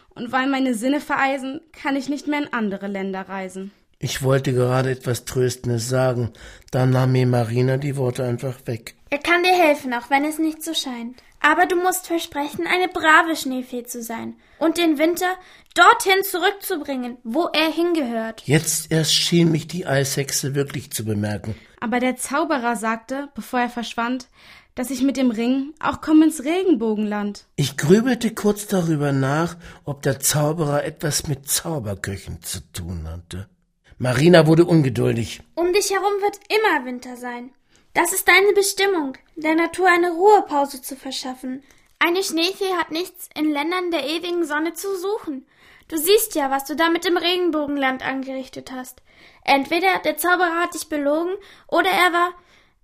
Und 0.09 0.31
weil 0.31 0.47
meine 0.47 0.73
Sinne 0.73 0.99
vereisen, 0.99 1.61
kann 1.71 1.95
ich 1.95 2.09
nicht 2.09 2.27
mehr 2.27 2.39
in 2.39 2.53
andere 2.53 2.87
Länder 2.87 3.21
reisen. 3.21 3.71
Ich 3.99 4.23
wollte 4.23 4.53
gerade 4.53 4.91
etwas 4.91 5.25
Tröstendes 5.25 5.89
sagen, 5.89 6.31
da 6.71 6.85
nahm 6.85 7.11
mir 7.11 7.27
Marina 7.27 7.77
die 7.77 7.97
Worte 7.97 8.23
einfach 8.23 8.65
weg. 8.65 8.95
Er 9.09 9.17
kann 9.17 9.43
dir 9.43 9.55
helfen, 9.55 9.93
auch 9.93 10.09
wenn 10.09 10.23
es 10.23 10.39
nicht 10.39 10.63
so 10.63 10.73
scheint. 10.73 11.21
Aber 11.41 11.65
du 11.65 11.75
musst 11.77 12.07
versprechen, 12.07 12.65
eine 12.67 12.87
brave 12.89 13.35
Schneefee 13.35 13.83
zu 13.83 14.03
sein 14.03 14.35
und 14.57 14.77
den 14.77 14.97
Winter 14.97 15.35
dorthin 15.73 16.23
zurückzubringen, 16.23 17.17
wo 17.23 17.47
er 17.53 17.71
hingehört. 17.71 18.43
Jetzt 18.45 18.91
erst 18.91 19.13
schien 19.13 19.51
mich 19.51 19.67
die 19.67 19.85
Eishexe 19.85 20.53
wirklich 20.53 20.91
zu 20.91 21.05
bemerken. 21.05 21.55
Aber 21.79 21.99
der 21.99 22.17
Zauberer 22.17 22.75
sagte, 22.75 23.29
bevor 23.35 23.61
er 23.61 23.69
verschwand, 23.69 24.27
dass 24.75 24.91
ich 24.91 25.01
mit 25.01 25.17
dem 25.17 25.31
Ring 25.31 25.73
auch 25.79 26.01
komme 26.01 26.25
ins 26.25 26.43
Regenbogenland. 26.43 27.45
Ich 27.55 27.77
grübelte 27.77 28.33
kurz 28.33 28.67
darüber 28.67 29.11
nach, 29.11 29.57
ob 29.83 30.01
der 30.01 30.19
Zauberer 30.19 30.83
etwas 30.83 31.27
mit 31.27 31.49
Zauberköchen 31.49 32.41
zu 32.43 32.59
tun 32.71 33.07
hatte. 33.07 33.49
Marina 33.97 34.47
wurde 34.47 34.63
ungeduldig. 34.63 35.41
Um 35.55 35.73
dich 35.73 35.91
herum 35.91 36.21
wird 36.21 36.39
immer 36.47 36.85
Winter 36.85 37.17
sein. 37.17 37.51
Das 37.93 38.13
ist 38.13 38.27
deine 38.27 38.53
Bestimmung, 38.53 39.17
der 39.35 39.55
Natur 39.55 39.87
eine 39.87 40.11
Ruhepause 40.11 40.81
zu 40.81 40.95
verschaffen. 40.95 41.63
Eine 41.97 42.23
Schneefee 42.23 42.73
hat 42.77 42.91
nichts 42.91 43.27
in 43.35 43.51
Ländern 43.51 43.91
der 43.91 44.05
ewigen 44.05 44.45
Sonne 44.45 44.73
zu 44.73 44.87
suchen. 44.97 45.45
Du 45.87 45.97
siehst 45.97 46.35
ja, 46.35 46.51
was 46.51 46.65
du 46.65 46.75
da 46.75 46.89
mit 46.89 47.03
dem 47.03 47.17
Regenbogenland 47.17 48.05
angerichtet 48.05 48.71
hast. 48.71 49.01
Entweder 49.43 49.99
der 50.05 50.17
Zauberer 50.17 50.61
hat 50.61 50.75
dich 50.75 50.87
belogen, 50.87 51.33
oder 51.67 51.89
er 51.89 52.13
war 52.13 52.29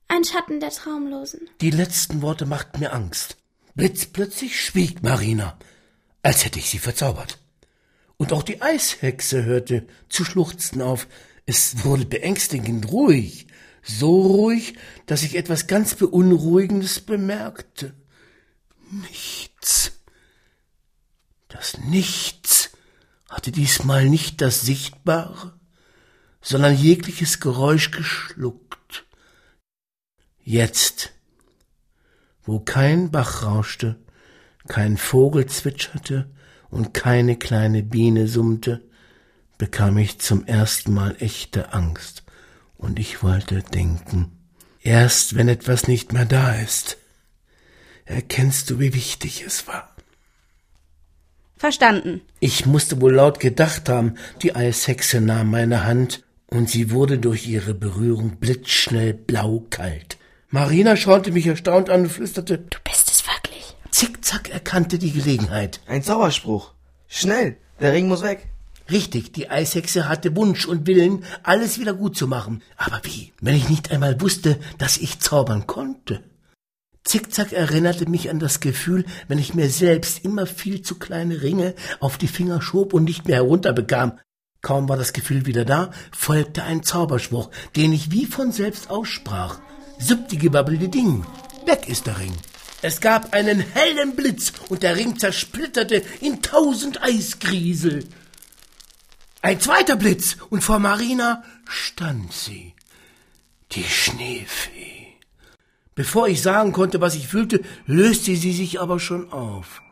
ein 0.08 0.24
Schatten 0.24 0.60
der 0.60 0.72
Traumlosen. 0.72 1.50
Die 1.62 1.70
letzten 1.70 2.22
Worte 2.22 2.46
machten 2.46 2.80
mir 2.80 2.94
Angst. 2.94 3.38
Blitzplötzlich 3.76 4.60
schwieg 4.60 5.04
Marina, 5.04 5.58
als 6.24 6.46
hätte 6.46 6.60
ich 6.60 6.70
sie 6.70 6.80
verzaubert. 6.80 7.40
Und 8.18 8.34
auch 8.34 8.44
die 8.44 8.62
Eishexe 8.62 9.44
hörte 9.44 9.86
zu 10.10 10.26
schluchzen 10.26 10.82
auf. 10.82 11.08
Es 11.46 11.84
wurde 11.84 12.06
beängstigend 12.06 12.92
ruhig, 12.92 13.45
so 13.86 14.22
ruhig, 14.22 14.76
dass 15.06 15.24
ich 15.24 15.36
etwas 15.36 15.68
ganz 15.68 15.96
Beunruhigendes 15.96 17.00
bemerkte. 17.00 17.94
Nichts. 18.92 19.94
Das 21.48 21.78
Nichts 21.78 22.72
hatte 23.30 23.52
diesmal 23.52 24.10
nicht 24.10 24.42
das 24.42 24.62
Sichtbare, 24.62 25.60
sondern 26.42 26.76
jegliches 26.76 27.40
Geräusch 27.40 27.92
geschluckt. 27.92 29.06
Jetzt, 30.44 31.14
wo 32.44 32.60
kein 32.60 33.12
Bach 33.12 33.44
rauschte, 33.44 34.00
kein 34.68 34.98
Vogel 34.98 35.46
zwitscherte 35.48 36.32
und 36.70 36.94
keine 36.94 37.38
kleine 37.38 37.84
Biene 37.84 38.28
summte, 38.28 38.88
bekam 39.58 39.98
ich 39.98 40.20
zum 40.20 40.46
ersten 40.46 40.94
Mal 40.94 41.16
echte 41.20 41.74
Angst, 41.74 42.25
und 42.86 43.00
ich 43.00 43.24
wollte 43.24 43.64
denken, 43.64 44.32
erst 44.82 45.36
wenn 45.36 45.50
etwas 45.50 45.88
nicht 45.88 46.14
mehr 46.14 46.26
da 46.26 46.54
ist, 46.54 46.98
erkennst 48.06 48.70
du, 48.70 48.80
wie 48.80 48.94
wichtig 48.94 49.44
es 49.46 49.68
war. 49.68 49.96
Verstanden. 51.58 52.22
Ich 52.40 52.66
musste 52.66 53.02
wohl 53.02 53.16
laut 53.16 53.40
gedacht 53.40 53.90
haben, 53.90 54.16
die 54.44 54.56
Eishexe 54.56 55.20
nahm 55.20 55.50
meine 55.50 55.84
Hand, 55.84 56.24
und 56.48 56.70
sie 56.70 56.92
wurde 56.92 57.18
durch 57.18 57.48
ihre 57.48 57.74
Berührung 57.74 58.38
blitzschnell 58.38 59.14
blaukalt. 59.14 60.18
Marina 60.50 60.96
schaute 60.96 61.32
mich 61.32 61.48
erstaunt 61.48 61.90
an 61.90 62.04
und 62.04 62.12
flüsterte, 62.12 62.60
Du 62.60 62.78
bist 62.84 63.10
es 63.10 63.26
wirklich. 63.26 63.76
Zickzack 63.90 64.50
erkannte 64.50 65.00
die 65.00 65.12
Gelegenheit. 65.12 65.82
Ein 65.88 66.04
Zauberspruch. 66.04 66.74
Schnell, 67.08 67.58
der 67.80 67.94
Ring 67.94 68.08
muss 68.08 68.22
weg. 68.22 68.48
Richtig, 68.90 69.34
die 69.34 69.50
Eishexe 69.50 70.08
hatte 70.08 70.36
Wunsch 70.36 70.66
und 70.68 70.86
Willen, 70.86 71.24
alles 71.42 71.80
wieder 71.80 71.94
gut 71.94 72.16
zu 72.16 72.28
machen. 72.28 72.62
Aber 72.78 73.02
wie, 73.04 73.34
wenn 73.42 73.56
ich 73.56 73.70
nicht 73.70 73.92
einmal 73.92 74.22
wusste, 74.22 74.60
dass 74.78 74.98
ich 74.98 75.20
zaubern 75.20 75.66
konnte? 75.66 76.22
Zickzack 77.04 77.54
erinnerte 77.54 78.10
mich 78.10 78.30
an 78.30 78.40
das 78.40 78.60
Gefühl, 78.60 79.06
wenn 79.28 79.38
ich 79.38 79.54
mir 79.54 79.70
selbst 79.70 80.24
immer 80.26 80.48
viel 80.48 80.82
zu 80.82 80.96
kleine 80.96 81.44
Ringe 81.44 81.76
auf 82.00 82.18
die 82.18 82.28
Finger 82.28 82.62
schob 82.62 82.94
und 82.94 83.04
nicht 83.04 83.28
mehr 83.28 83.38
herunterbekam. 83.38 84.20
Kaum 84.62 84.90
war 84.90 84.98
das 84.98 85.14
Gefühl 85.14 85.46
wieder 85.46 85.66
da, 85.66 85.92
folgte 86.12 86.64
ein 86.64 86.82
Zauberspruch, 86.82 87.52
den 87.76 87.94
ich 87.94 88.12
wie 88.12 88.26
von 88.26 88.52
selbst 88.52 88.90
aussprach. 88.90 89.60
Subdigebabbelde 90.00 90.90
Ding. 90.90 91.24
Weg 91.66 91.88
ist 91.88 92.08
der 92.08 92.20
Ring. 92.20 92.34
Es 92.82 93.00
gab 93.00 93.34
einen 93.34 93.60
hellen 93.60 94.16
Blitz 94.16 94.52
und 94.70 94.84
der 94.84 94.96
Ring 94.96 95.18
zersplitterte 95.18 96.02
in 96.22 96.42
tausend 96.42 97.02
Eisgriesel. 97.04 98.06
Ein 99.46 99.60
zweiter 99.60 99.96
Blitz 99.96 100.38
und 100.50 100.64
vor 100.64 100.80
Marina 100.80 101.44
stand 101.70 102.34
sie, 102.34 102.74
die 103.74 103.84
Schneefee. 103.84 105.06
Bevor 105.94 106.28
ich 106.28 106.42
sagen 106.42 106.72
konnte, 106.72 107.00
was 107.00 107.14
ich 107.14 107.28
fühlte, 107.28 107.62
löste 107.86 108.36
sie 108.36 108.54
sich 108.54 108.82
aber 108.82 109.00
schon 109.00 109.32
auf. 109.32 109.84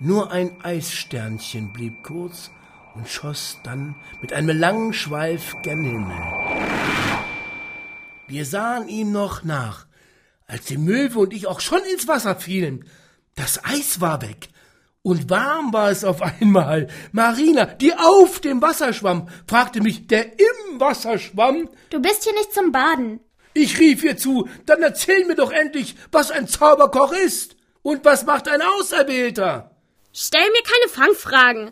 Nur 0.00 0.32
ein 0.32 0.62
Eissternchen 0.62 1.72
blieb 1.72 2.04
kurz 2.04 2.50
und 2.94 3.08
schoss 3.08 3.56
dann 3.64 3.96
mit 4.20 4.34
einem 4.34 4.54
langen 4.58 4.92
Schweif 4.92 5.54
gen 5.62 5.82
Himmel. 5.82 6.18
Wir 8.28 8.44
sahen 8.44 8.86
ihm 8.86 9.12
noch 9.12 9.44
nach, 9.44 9.86
als 10.46 10.66
die 10.66 10.76
Möwe 10.76 11.20
und 11.20 11.32
ich 11.32 11.46
auch 11.46 11.60
schon 11.60 11.80
ins 11.90 12.06
Wasser 12.06 12.36
fielen. 12.36 12.84
Das 13.34 13.64
Eis 13.64 14.02
war 14.02 14.20
weg. 14.20 14.50
Und 15.02 15.30
warm 15.30 15.72
war 15.72 15.90
es 15.90 16.04
auf 16.04 16.20
einmal. 16.20 16.88
Marina, 17.12 17.64
die 17.64 17.94
auf 17.94 18.40
dem 18.40 18.60
Wasser 18.60 18.92
schwamm, 18.92 19.28
fragte 19.46 19.80
mich, 19.80 20.06
der 20.06 20.38
im 20.38 20.80
Wasser 20.80 21.18
schwamm. 21.18 21.70
Du 21.88 22.00
bist 22.00 22.24
hier 22.24 22.34
nicht 22.34 22.52
zum 22.52 22.70
Baden. 22.70 23.20
Ich 23.54 23.78
rief 23.78 24.04
ihr 24.04 24.16
zu, 24.16 24.48
dann 24.66 24.82
erzähl 24.82 25.24
mir 25.24 25.34
doch 25.34 25.50
endlich, 25.50 25.96
was 26.12 26.30
ein 26.30 26.46
Zauberkoch 26.46 27.12
ist. 27.12 27.56
Und 27.82 28.04
was 28.04 28.26
macht 28.26 28.46
ein 28.46 28.60
Auserwählter? 28.60 29.74
Stell 30.12 30.48
mir 30.50 30.62
keine 30.62 30.88
Fangfragen. 30.88 31.70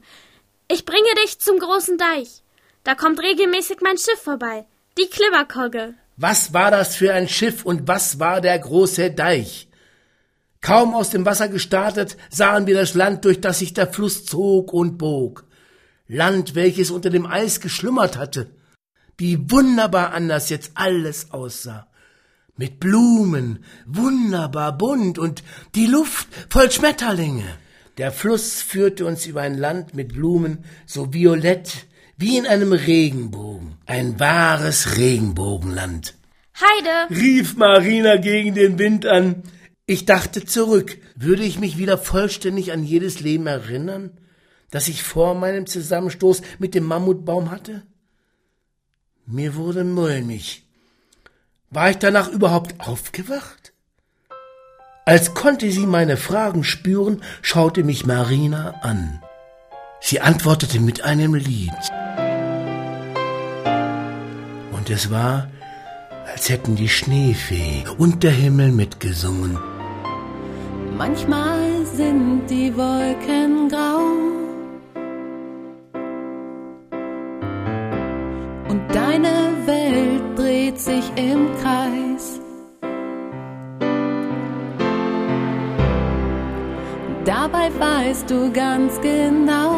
Ich 0.69 0.87
bringe 0.87 1.15
dich 1.23 1.39
zum 1.39 1.59
großen 1.59 1.99
Deich. 1.99 2.43
Da 2.83 2.95
kommt 2.95 3.23
regelmäßig 3.23 3.79
mein 3.83 3.99
Schiff 3.99 4.23
vorbei. 4.23 4.67
Die 4.99 5.09
Klibberkogge. 5.09 5.95
Was 6.17 6.55
war 6.55 6.71
das 6.71 6.97
für 6.97 7.13
ein 7.13 7.29
Schiff 7.29 7.65
und 7.65 7.87
was 7.87 8.19
war 8.19 8.41
der 8.41 8.59
große 8.59 9.11
Deich? 9.11 9.68
Kaum 10.61 10.95
aus 10.95 11.11
dem 11.11 11.25
Wasser 11.25 11.49
gestartet, 11.49 12.17
sahen 12.31 12.67
wir 12.67 12.75
das 12.75 12.95
Land, 12.95 13.25
durch 13.25 13.41
das 13.41 13.61
sich 13.61 13.75
der 13.75 13.87
Fluss 13.87 14.25
zog 14.25 14.73
und 14.73 14.99
bog. 14.99 15.45
Land, 16.09 16.55
welches 16.55 16.91
unter 16.91 17.11
dem 17.11 17.27
Eis 17.27 17.61
geschlummert 17.61 18.17
hatte. 18.17 18.51
Wie 19.17 19.51
wunderbar 19.51 20.13
anders 20.15 20.49
jetzt 20.49 20.73
alles 20.75 21.31
aussah. 21.33 21.89
Mit 22.57 22.81
Blumen, 22.81 23.65
wunderbar 23.87 24.77
bunt 24.77 25.19
und 25.19 25.45
die 25.75 25.87
Luft 25.87 26.29
voll 26.49 26.71
Schmetterlinge. 26.71 27.45
Der 27.99 28.11
Fluss 28.11 28.63
führte 28.63 29.07
uns 29.07 29.27
über 29.27 29.43
ein 29.43 29.57
Land 29.57 29.95
mit 29.95 30.15
Blumen 30.15 30.65
so 30.87 31.13
violett 31.13 31.87
wie 32.17 32.37
in 32.37 32.47
einem 32.47 32.73
Regenbogen. 32.73 33.77
Ein 33.87 34.19
wahres 34.19 34.97
Regenbogenland. 34.97 36.15
Heide! 36.61 37.15
rief 37.15 37.57
Marina 37.57 38.17
gegen 38.17 38.55
den 38.55 38.79
Wind 38.79 39.07
an. 39.07 39.45
Ich 39.91 40.05
dachte 40.05 40.45
zurück. 40.45 40.99
Würde 41.17 41.45
ich 41.45 41.59
mich 41.59 41.79
wieder 41.79 41.97
vollständig 41.97 42.73
an 42.73 42.85
jedes 42.85 43.21
Leben 43.21 43.47
erinnern, 43.47 44.11
das 44.71 44.87
ich 44.87 45.03
vor 45.03 45.35
meinem 45.35 45.67
Zusammenstoß 45.67 46.43
mit 46.59 46.75
dem 46.75 46.85
Mammutbaum 46.85 47.51
hatte? 47.51 47.83
Mir 49.25 49.55
wurde 49.55 49.85
mulmig. 49.85 50.67
War 51.71 51.89
ich 51.89 51.97
danach 51.97 52.29
überhaupt 52.29 52.87
aufgewacht? 52.87 53.73
Als 55.07 55.33
konnte 55.33 55.73
sie 55.73 55.87
meine 55.87 56.19
Fragen 56.19 56.65
spüren, 56.65 57.23
schaute 57.41 57.83
mich 57.83 58.05
Marina 58.05 58.81
an. 58.83 59.23
Sie 60.03 60.21
antwortete 60.21 60.81
mit 60.81 61.01
einem 61.01 61.33
Lied. 61.33 61.73
Und 64.71 64.91
es 64.91 65.11
war, 65.11 65.51
als 66.27 66.51
hätten 66.51 66.77
die 66.77 66.91
Schneefee 66.91 67.85
und 67.97 68.23
der 68.23 68.33
Himmel 68.33 68.71
mitgesungen. 68.71 69.78
Manchmal 70.99 71.87
sind 71.87 72.43
die 72.51 72.77
Wolken 72.77 73.69
grau 73.69 74.01
und 78.69 78.83
deine 78.93 79.55
Welt 79.67 80.37
dreht 80.37 80.79
sich 80.79 81.05
im 81.17 81.47
Kreis. 81.63 82.41
dabei 87.29 87.71
weißt 87.79 88.31
du 88.31 88.51
ganz 88.53 89.01
genau. 89.01 89.77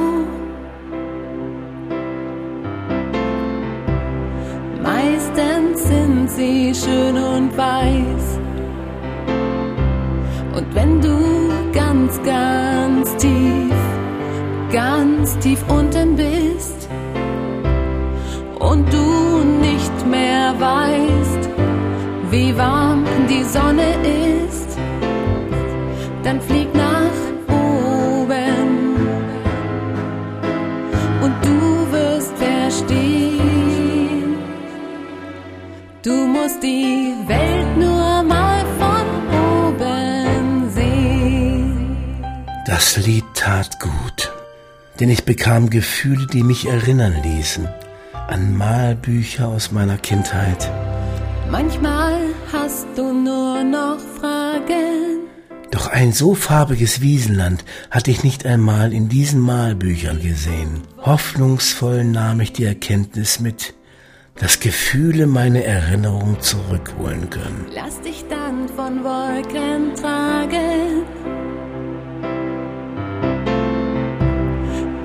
Meistens 4.83 5.83
sind 5.85 6.31
sie 6.31 6.75
schön 6.75 7.17
und 7.17 7.57
weiß. 7.57 8.00
Ganz, 12.11 12.23
ganz 12.25 13.17
tief, 13.17 13.75
ganz 14.73 15.39
tief 15.39 15.63
unten 15.69 16.17
bist 16.17 16.89
und 18.59 18.93
du 18.93 19.45
nicht 19.61 20.07
mehr 20.07 20.55
weißt, 20.59 21.49
wie 22.31 22.57
warm 22.57 23.05
die 23.29 23.45
Sonne 23.45 23.95
ist, 24.45 24.79
dann 26.23 26.41
flieg 26.41 26.75
nach 26.75 27.19
oben 27.49 28.97
und 31.23 31.35
du 31.45 31.93
wirst 31.93 32.33
verstehen. 32.37 34.37
Du 36.03 36.27
musst 36.27 36.63
die 36.63 37.10
Das 42.81 42.97
Lied 42.97 43.27
tat 43.35 43.79
gut, 43.79 44.33
denn 44.99 45.11
ich 45.11 45.25
bekam 45.27 45.69
Gefühle, 45.69 46.27
die 46.27 46.43
mich 46.43 46.67
erinnern 46.67 47.15
ließen 47.23 47.69
an 48.27 48.57
Malbücher 48.57 49.49
aus 49.49 49.71
meiner 49.71 49.99
Kindheit. 49.99 50.73
Manchmal 51.51 52.15
hast 52.51 52.87
du 52.97 53.13
nur 53.13 53.63
noch 53.65 53.99
Fragen. 54.19 55.29
Doch 55.71 55.89
ein 55.89 56.15
so 56.15 56.35
farbiges 56.35 57.03
Wiesenland 57.03 57.67
hatte 57.91 58.11
ich 58.11 58.25
nicht 58.25 58.47
einmal 58.47 58.95
in 58.95 59.11
diesen 59.11 59.41
Malbüchern 59.41 60.23
gesehen. 60.23 60.81
Hoffnungsvoll 61.03 62.05
nahm 62.05 62.41
ich 62.41 62.55
die 62.55 62.65
Erkenntnis 62.65 63.41
mit, 63.41 63.75
dass 64.37 64.59
Gefühle 64.59 65.27
meine 65.27 65.65
Erinnerung 65.65 66.41
zurückholen 66.41 67.29
können. 67.29 67.67
Lass 67.75 68.01
dich 68.01 68.25
dann 68.31 68.71
von 68.71 69.05
Wolken 69.05 69.95
tragen. 69.97 71.05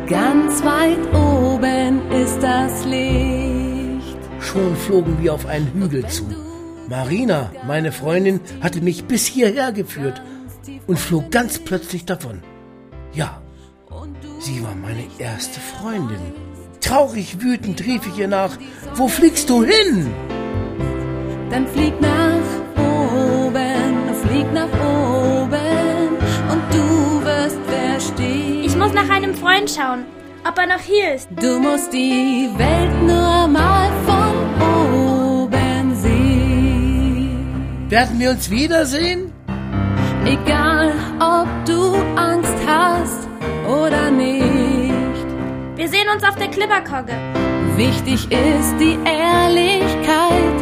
Ganz 0.10 0.64
weit 0.64 1.00
oben 1.16 2.12
ist 2.12 2.38
das 2.40 2.86
Licht. 2.86 4.18
Schon 4.40 4.76
flogen 4.76 5.18
wir 5.20 5.34
auf 5.34 5.48
einen 5.48 5.72
Hügel 5.74 6.06
zu. 6.06 6.26
Marina, 6.88 7.52
meine 7.66 7.92
Freundin, 7.92 8.40
hatte 8.62 8.82
mich 8.82 9.06
bis 9.06 9.26
hierher 9.26 9.72
geführt 9.72 10.22
und 10.86 11.00
flog 11.00 11.32
ganz 11.32 11.58
plötzlich 11.58 12.06
davon. 12.06 12.44
Ja, 13.14 13.42
sie 14.40 14.64
war 14.64 14.76
meine 14.76 15.06
erste 15.18 15.60
Freundin. 15.60 16.22
Traurig 16.82 17.42
wütend 17.42 17.84
rief 17.84 18.06
ich 18.06 18.20
ihr 18.20 18.28
nach, 18.28 18.52
wo 18.94 19.08
fliegst 19.08 19.50
du 19.50 19.64
hin? 19.64 20.14
Dann 21.50 21.66
flieg 21.68 22.00
nach 22.00 22.78
oben, 22.78 24.14
flieg 24.22 24.54
nach 24.54 24.66
oben 24.66 24.95
einem 29.26 29.36
Freund 29.36 29.72
schauen, 29.72 30.06
ob 30.48 30.56
er 30.58 30.68
noch 30.68 30.82
hier 30.82 31.16
ist. 31.16 31.28
Du 31.42 31.60
musst 31.60 31.92
die 31.92 32.48
Welt 32.58 33.02
nur 33.02 33.48
mal 33.48 33.90
von 34.06 34.36
oben 35.42 35.96
sehen. 35.96 37.90
Werden 37.90 38.20
wir 38.20 38.30
uns 38.30 38.52
wiedersehen? 38.52 39.34
Egal, 40.26 40.94
ob 41.20 41.48
du 41.66 41.96
Angst 42.16 42.54
hast 42.68 43.28
oder 43.68 44.12
nicht. 44.12 45.26
Wir 45.76 45.88
sehen 45.90 46.08
uns 46.14 46.24
auf 46.24 46.36
der 46.36 46.50
Klipperkogge. 46.50 47.14
Wichtig 47.78 48.32
ist 48.32 48.76
die 48.80 48.98
Ehrlichkeit 49.06 50.58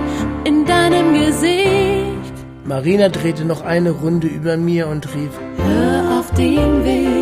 in 0.45 0.65
deinem 0.65 1.13
Gesicht. 1.13 2.33
Marina 2.63 3.09
drehte 3.09 3.43
noch 3.43 3.61
eine 3.61 3.91
Runde 3.91 4.27
über 4.27 4.55
mir 4.55 4.87
und 4.87 5.05
rief, 5.13 5.31
Hör 5.57 6.19
auf 6.19 6.31
den 6.31 6.85
Wind, 6.85 7.12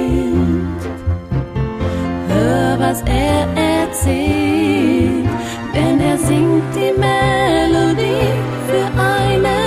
was 2.91 3.01
er 3.03 3.47
erzählt, 3.55 5.29
denn 5.73 5.99
er 6.01 6.17
singt 6.17 6.75
die 6.75 6.93
Melodie 6.99 8.33
für 8.67 8.87
eine 9.15 9.59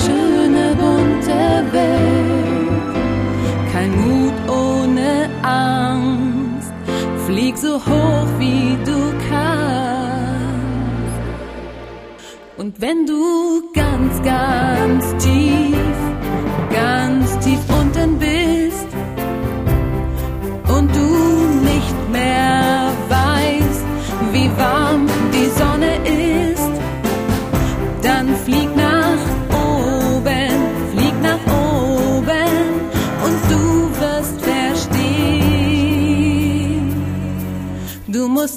schöne 0.00 0.74
bunte 0.80 1.40
Welt. 1.76 2.94
Kein 3.72 3.92
Mut 4.02 4.36
ohne 4.48 5.28
Angst, 5.42 6.72
flieg 7.26 7.56
so 7.56 7.74
hoch 7.76 8.28
wie 8.40 8.76
du 8.84 8.98
kannst. 9.30 11.20
Und 12.56 12.80
wenn 12.80 13.06
du 13.06 13.62
ganz, 13.72 14.20
ganz 14.22 15.24
tief, 15.24 15.53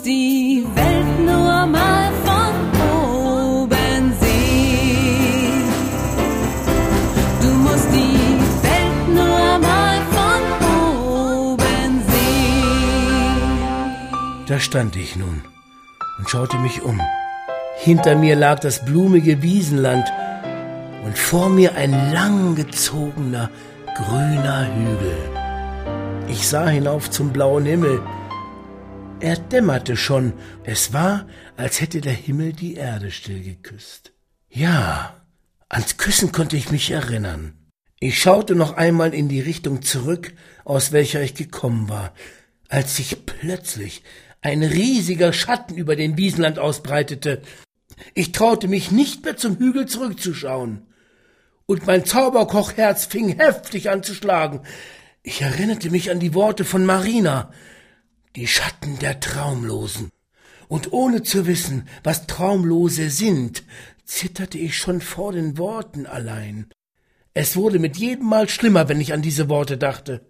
die 0.07 0.63
Welt 0.73 1.19
nur 1.19 1.65
mal 1.67 2.11
von 2.23 2.53
oben 3.61 4.13
sehen. 4.21 5.63
Du 7.41 7.49
musst 7.65 7.89
die 7.91 8.19
Welt 8.67 9.07
nur 9.09 9.59
mal 9.67 9.99
von 10.15 10.43
oben 11.51 12.01
sehen. 12.11 13.57
Da 14.47 14.59
stand 14.61 14.95
ich 14.95 15.17
nun 15.17 15.41
und 16.17 16.29
schaute 16.29 16.57
mich 16.59 16.81
um. 16.83 17.01
Hinter 17.75 18.15
mir 18.15 18.37
lag 18.37 18.59
das 18.59 18.85
blumige 18.85 19.41
Wiesenland 19.41 20.07
und 21.03 21.17
vor 21.17 21.49
mir 21.49 21.75
ein 21.75 22.13
langgezogener 22.13 23.49
grüner 23.97 24.67
Hügel. 24.73 25.17
Ich 26.29 26.47
sah 26.47 26.67
hinauf 26.67 27.09
zum 27.09 27.33
blauen 27.33 27.65
Himmel. 27.65 28.01
Er 29.19 29.35
dämmerte 29.35 29.97
schon. 29.97 30.33
Es 30.63 30.93
war, 30.93 31.27
als 31.55 31.81
hätte 31.81 32.01
der 32.01 32.13
Himmel 32.13 32.53
die 32.53 32.75
Erde 32.75 33.09
still 33.09 33.41
geküsst. 33.41 34.13
Ja, 34.49 35.25
ans 35.69 35.97
Küssen 35.97 36.31
konnte 36.31 36.55
ich 36.55 36.69
mich 36.69 36.91
erinnern. 36.91 37.57
Ich 37.99 38.21
schaute 38.21 38.53
noch 38.53 38.77
einmal 38.77 39.15
in 39.15 39.27
die 39.27 39.41
Richtung 39.41 39.81
zurück, 39.81 40.33
aus 40.65 40.91
welcher 40.91 41.21
ich 41.23 41.33
gekommen 41.33 41.89
war, 41.89 42.13
als 42.69 42.97
sich 42.97 43.25
plötzlich 43.25 44.03
ein 44.41 44.61
riesiger 44.61 45.33
Schatten 45.33 45.75
über 45.75 45.95
dem 45.95 46.15
Wiesenland 46.15 46.59
ausbreitete. 46.59 47.41
Ich 48.13 48.33
traute 48.33 48.67
mich 48.67 48.91
nicht 48.91 49.25
mehr 49.25 49.35
zum 49.35 49.57
Hügel 49.57 49.87
zurückzuschauen. 49.87 50.85
Und 51.65 51.87
mein 51.87 52.05
Zauberkochherz 52.05 53.07
fing 53.07 53.29
heftig 53.39 53.89
an 53.89 54.03
zu 54.03 54.13
schlagen. 54.13 54.61
Ich 55.23 55.41
erinnerte 55.41 55.89
mich 55.89 56.11
an 56.11 56.19
die 56.19 56.35
Worte 56.35 56.65
von 56.65 56.85
Marina, 56.85 57.51
die 58.37 58.47
Schatten 58.47 58.99
der 58.99 59.19
Traumlosen. 59.19 60.11
Und 60.67 60.93
ohne 60.93 61.23
zu 61.23 61.47
wissen, 61.47 61.87
was 62.03 62.27
Traumlose 62.27 63.09
sind, 63.09 63.63
zitterte 64.05 64.59
ich 64.59 64.77
schon 64.77 65.01
vor 65.01 65.33
den 65.33 65.57
Worten 65.57 66.05
allein. 66.05 66.67
Es 67.33 67.55
wurde 67.55 67.79
mit 67.79 67.97
jedem 67.97 68.27
Mal 68.27 68.47
schlimmer, 68.47 68.87
wenn 68.89 69.01
ich 69.01 69.11
an 69.11 69.23
diese 69.23 69.49
Worte 69.49 69.77
dachte. 69.77 70.27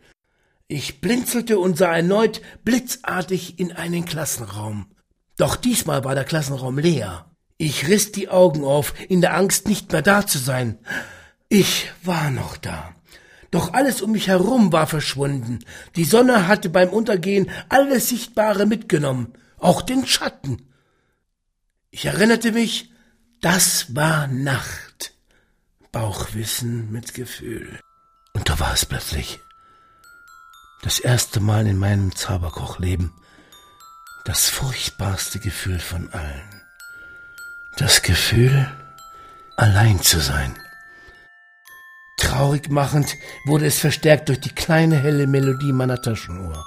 Ich 0.69 1.01
blinzelte 1.01 1.59
und 1.59 1.77
sah 1.77 1.95
erneut 1.95 2.41
blitzartig 2.63 3.59
in 3.59 3.73
einen 3.73 4.05
Klassenraum. 4.05 4.87
Doch 5.35 5.57
diesmal 5.57 6.05
war 6.05 6.15
der 6.15 6.25
Klassenraum 6.25 6.79
leer. 6.79 7.29
Ich 7.57 7.87
riss 7.87 8.13
die 8.13 8.29
Augen 8.29 8.63
auf, 8.63 8.93
in 9.09 9.19
der 9.19 9.35
Angst 9.35 9.67
nicht 9.67 9.91
mehr 9.91 10.01
da 10.01 10.25
zu 10.25 10.37
sein. 10.37 10.79
Ich 11.49 11.91
war 12.03 12.31
noch 12.31 12.55
da. 12.55 12.96
Doch 13.51 13.73
alles 13.73 14.01
um 14.01 14.11
mich 14.11 14.27
herum 14.27 14.73
war 14.73 14.87
verschwunden. 14.87 15.59
Die 15.95 16.03
Sonne 16.03 16.47
hatte 16.47 16.69
beim 16.69 16.89
Untergehen 16.89 17.49
alles 17.69 18.09
Sichtbare 18.09 18.65
mitgenommen, 18.65 19.33
auch 19.57 19.81
den 19.81 20.05
Schatten. 20.05 20.67
Ich 21.91 22.05
erinnerte 22.05 22.51
mich, 22.51 22.91
das 23.41 23.95
war 23.95 24.27
Nacht. 24.27 25.13
Bauchwissen 25.91 26.91
mit 26.91 27.13
Gefühl. 27.13 27.79
Und 28.33 28.49
da 28.49 28.59
war 28.59 28.73
es 28.73 28.85
plötzlich. 28.85 29.39
Das 30.83 30.99
erste 30.99 31.39
Mal 31.39 31.65
in 31.65 31.77
meinem 31.77 32.15
Zauberkochleben. 32.15 33.13
Das 34.25 34.49
furchtbarste 34.49 35.39
Gefühl 35.39 35.79
von 35.79 36.11
allen. 36.11 36.61
Das 37.77 38.01
Gefühl, 38.01 38.69
allein 39.55 40.01
zu 40.01 40.19
sein. 40.19 40.57
Traurig 42.17 42.69
machend 42.69 43.15
wurde 43.45 43.67
es 43.67 43.77
verstärkt 43.77 44.29
durch 44.29 44.39
die 44.39 44.49
kleine 44.49 44.97
helle 44.97 45.27
Melodie 45.27 45.71
meiner 45.71 46.01
Taschenuhr. 46.01 46.65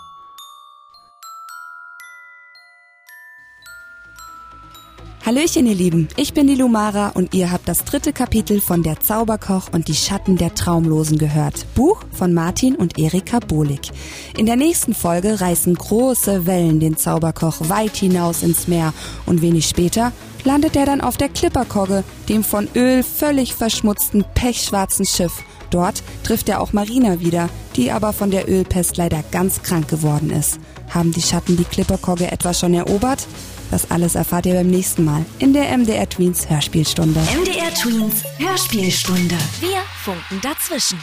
Hallöchen, 5.27 5.67
ihr 5.67 5.75
Lieben. 5.75 6.09
Ich 6.17 6.35
bin 6.35 6.47
die 6.47 6.55
Lumara 6.55 7.11
und 7.11 7.35
ihr 7.35 7.53
habt 7.53 7.69
das 7.69 7.85
dritte 7.85 8.13
Kapitel 8.13 8.61
von 8.61 8.83
Der 8.83 9.01
Zauberkoch 9.01 9.69
und 9.73 9.87
die 9.89 9.95
Schatten 9.95 10.37
der 10.37 10.55
Traumlosen 10.55 11.19
gehört. 11.19 11.67
Buch 11.75 12.05
von 12.11 12.33
Martin 12.33 12.75
und 12.75 12.99
Erika 12.99 13.39
Bohlig. 13.39 13.93
In 14.39 14.47
der 14.47 14.57
nächsten 14.57 14.95
Folge 14.95 15.41
reißen 15.41 15.75
große 15.75 16.47
Wellen 16.47 16.81
den 16.81 16.97
Zauberkoch 16.97 17.69
weit 17.69 17.97
hinaus 17.97 18.43
ins 18.43 18.67
Meer 18.67 18.95
und 19.27 19.43
wenig 19.43 19.67
später 19.67 20.13
landet 20.45 20.77
er 20.77 20.87
dann 20.87 21.01
auf 21.01 21.17
der 21.17 21.29
Klipperkogge, 21.29 22.05
dem 22.29 22.45
von 22.45 22.69
Öl 22.75 23.03
völlig 23.03 23.55
verschmutzten, 23.55 24.25
pechschwarzen 24.35 25.07
Schiff. 25.07 25.43
Dort 25.71 26.03
trifft 26.25 26.49
er 26.49 26.61
auch 26.61 26.73
Marina 26.73 27.21
wieder, 27.21 27.49
die 27.77 27.91
aber 27.91 28.13
von 28.13 28.31
der 28.31 28.49
Ölpest 28.49 28.97
leider 28.97 29.23
ganz 29.31 29.63
krank 29.63 29.89
geworden 29.89 30.31
ist. 30.31 30.59
Haben 30.91 31.13
die 31.13 31.23
Schatten 31.23 31.57
die 31.57 31.65
Klipperkogge 31.65 32.31
etwa 32.31 32.53
schon 32.53 32.75
erobert? 32.75 33.27
Das 33.71 33.91
alles 33.91 34.17
erfahrt 34.17 34.47
ihr 34.47 34.55
beim 34.55 34.67
nächsten 34.67 35.05
Mal 35.05 35.25
in 35.39 35.53
der 35.53 35.77
MDR 35.77 36.09
Tweens 36.09 36.51
Hörspielstunde. 36.51 37.21
MDR 37.21 37.73
Tweens 37.73 38.25
Hörspielstunde. 38.39 39.37
Wir 39.61 39.79
funken 40.05 40.41
dazwischen. 40.43 40.99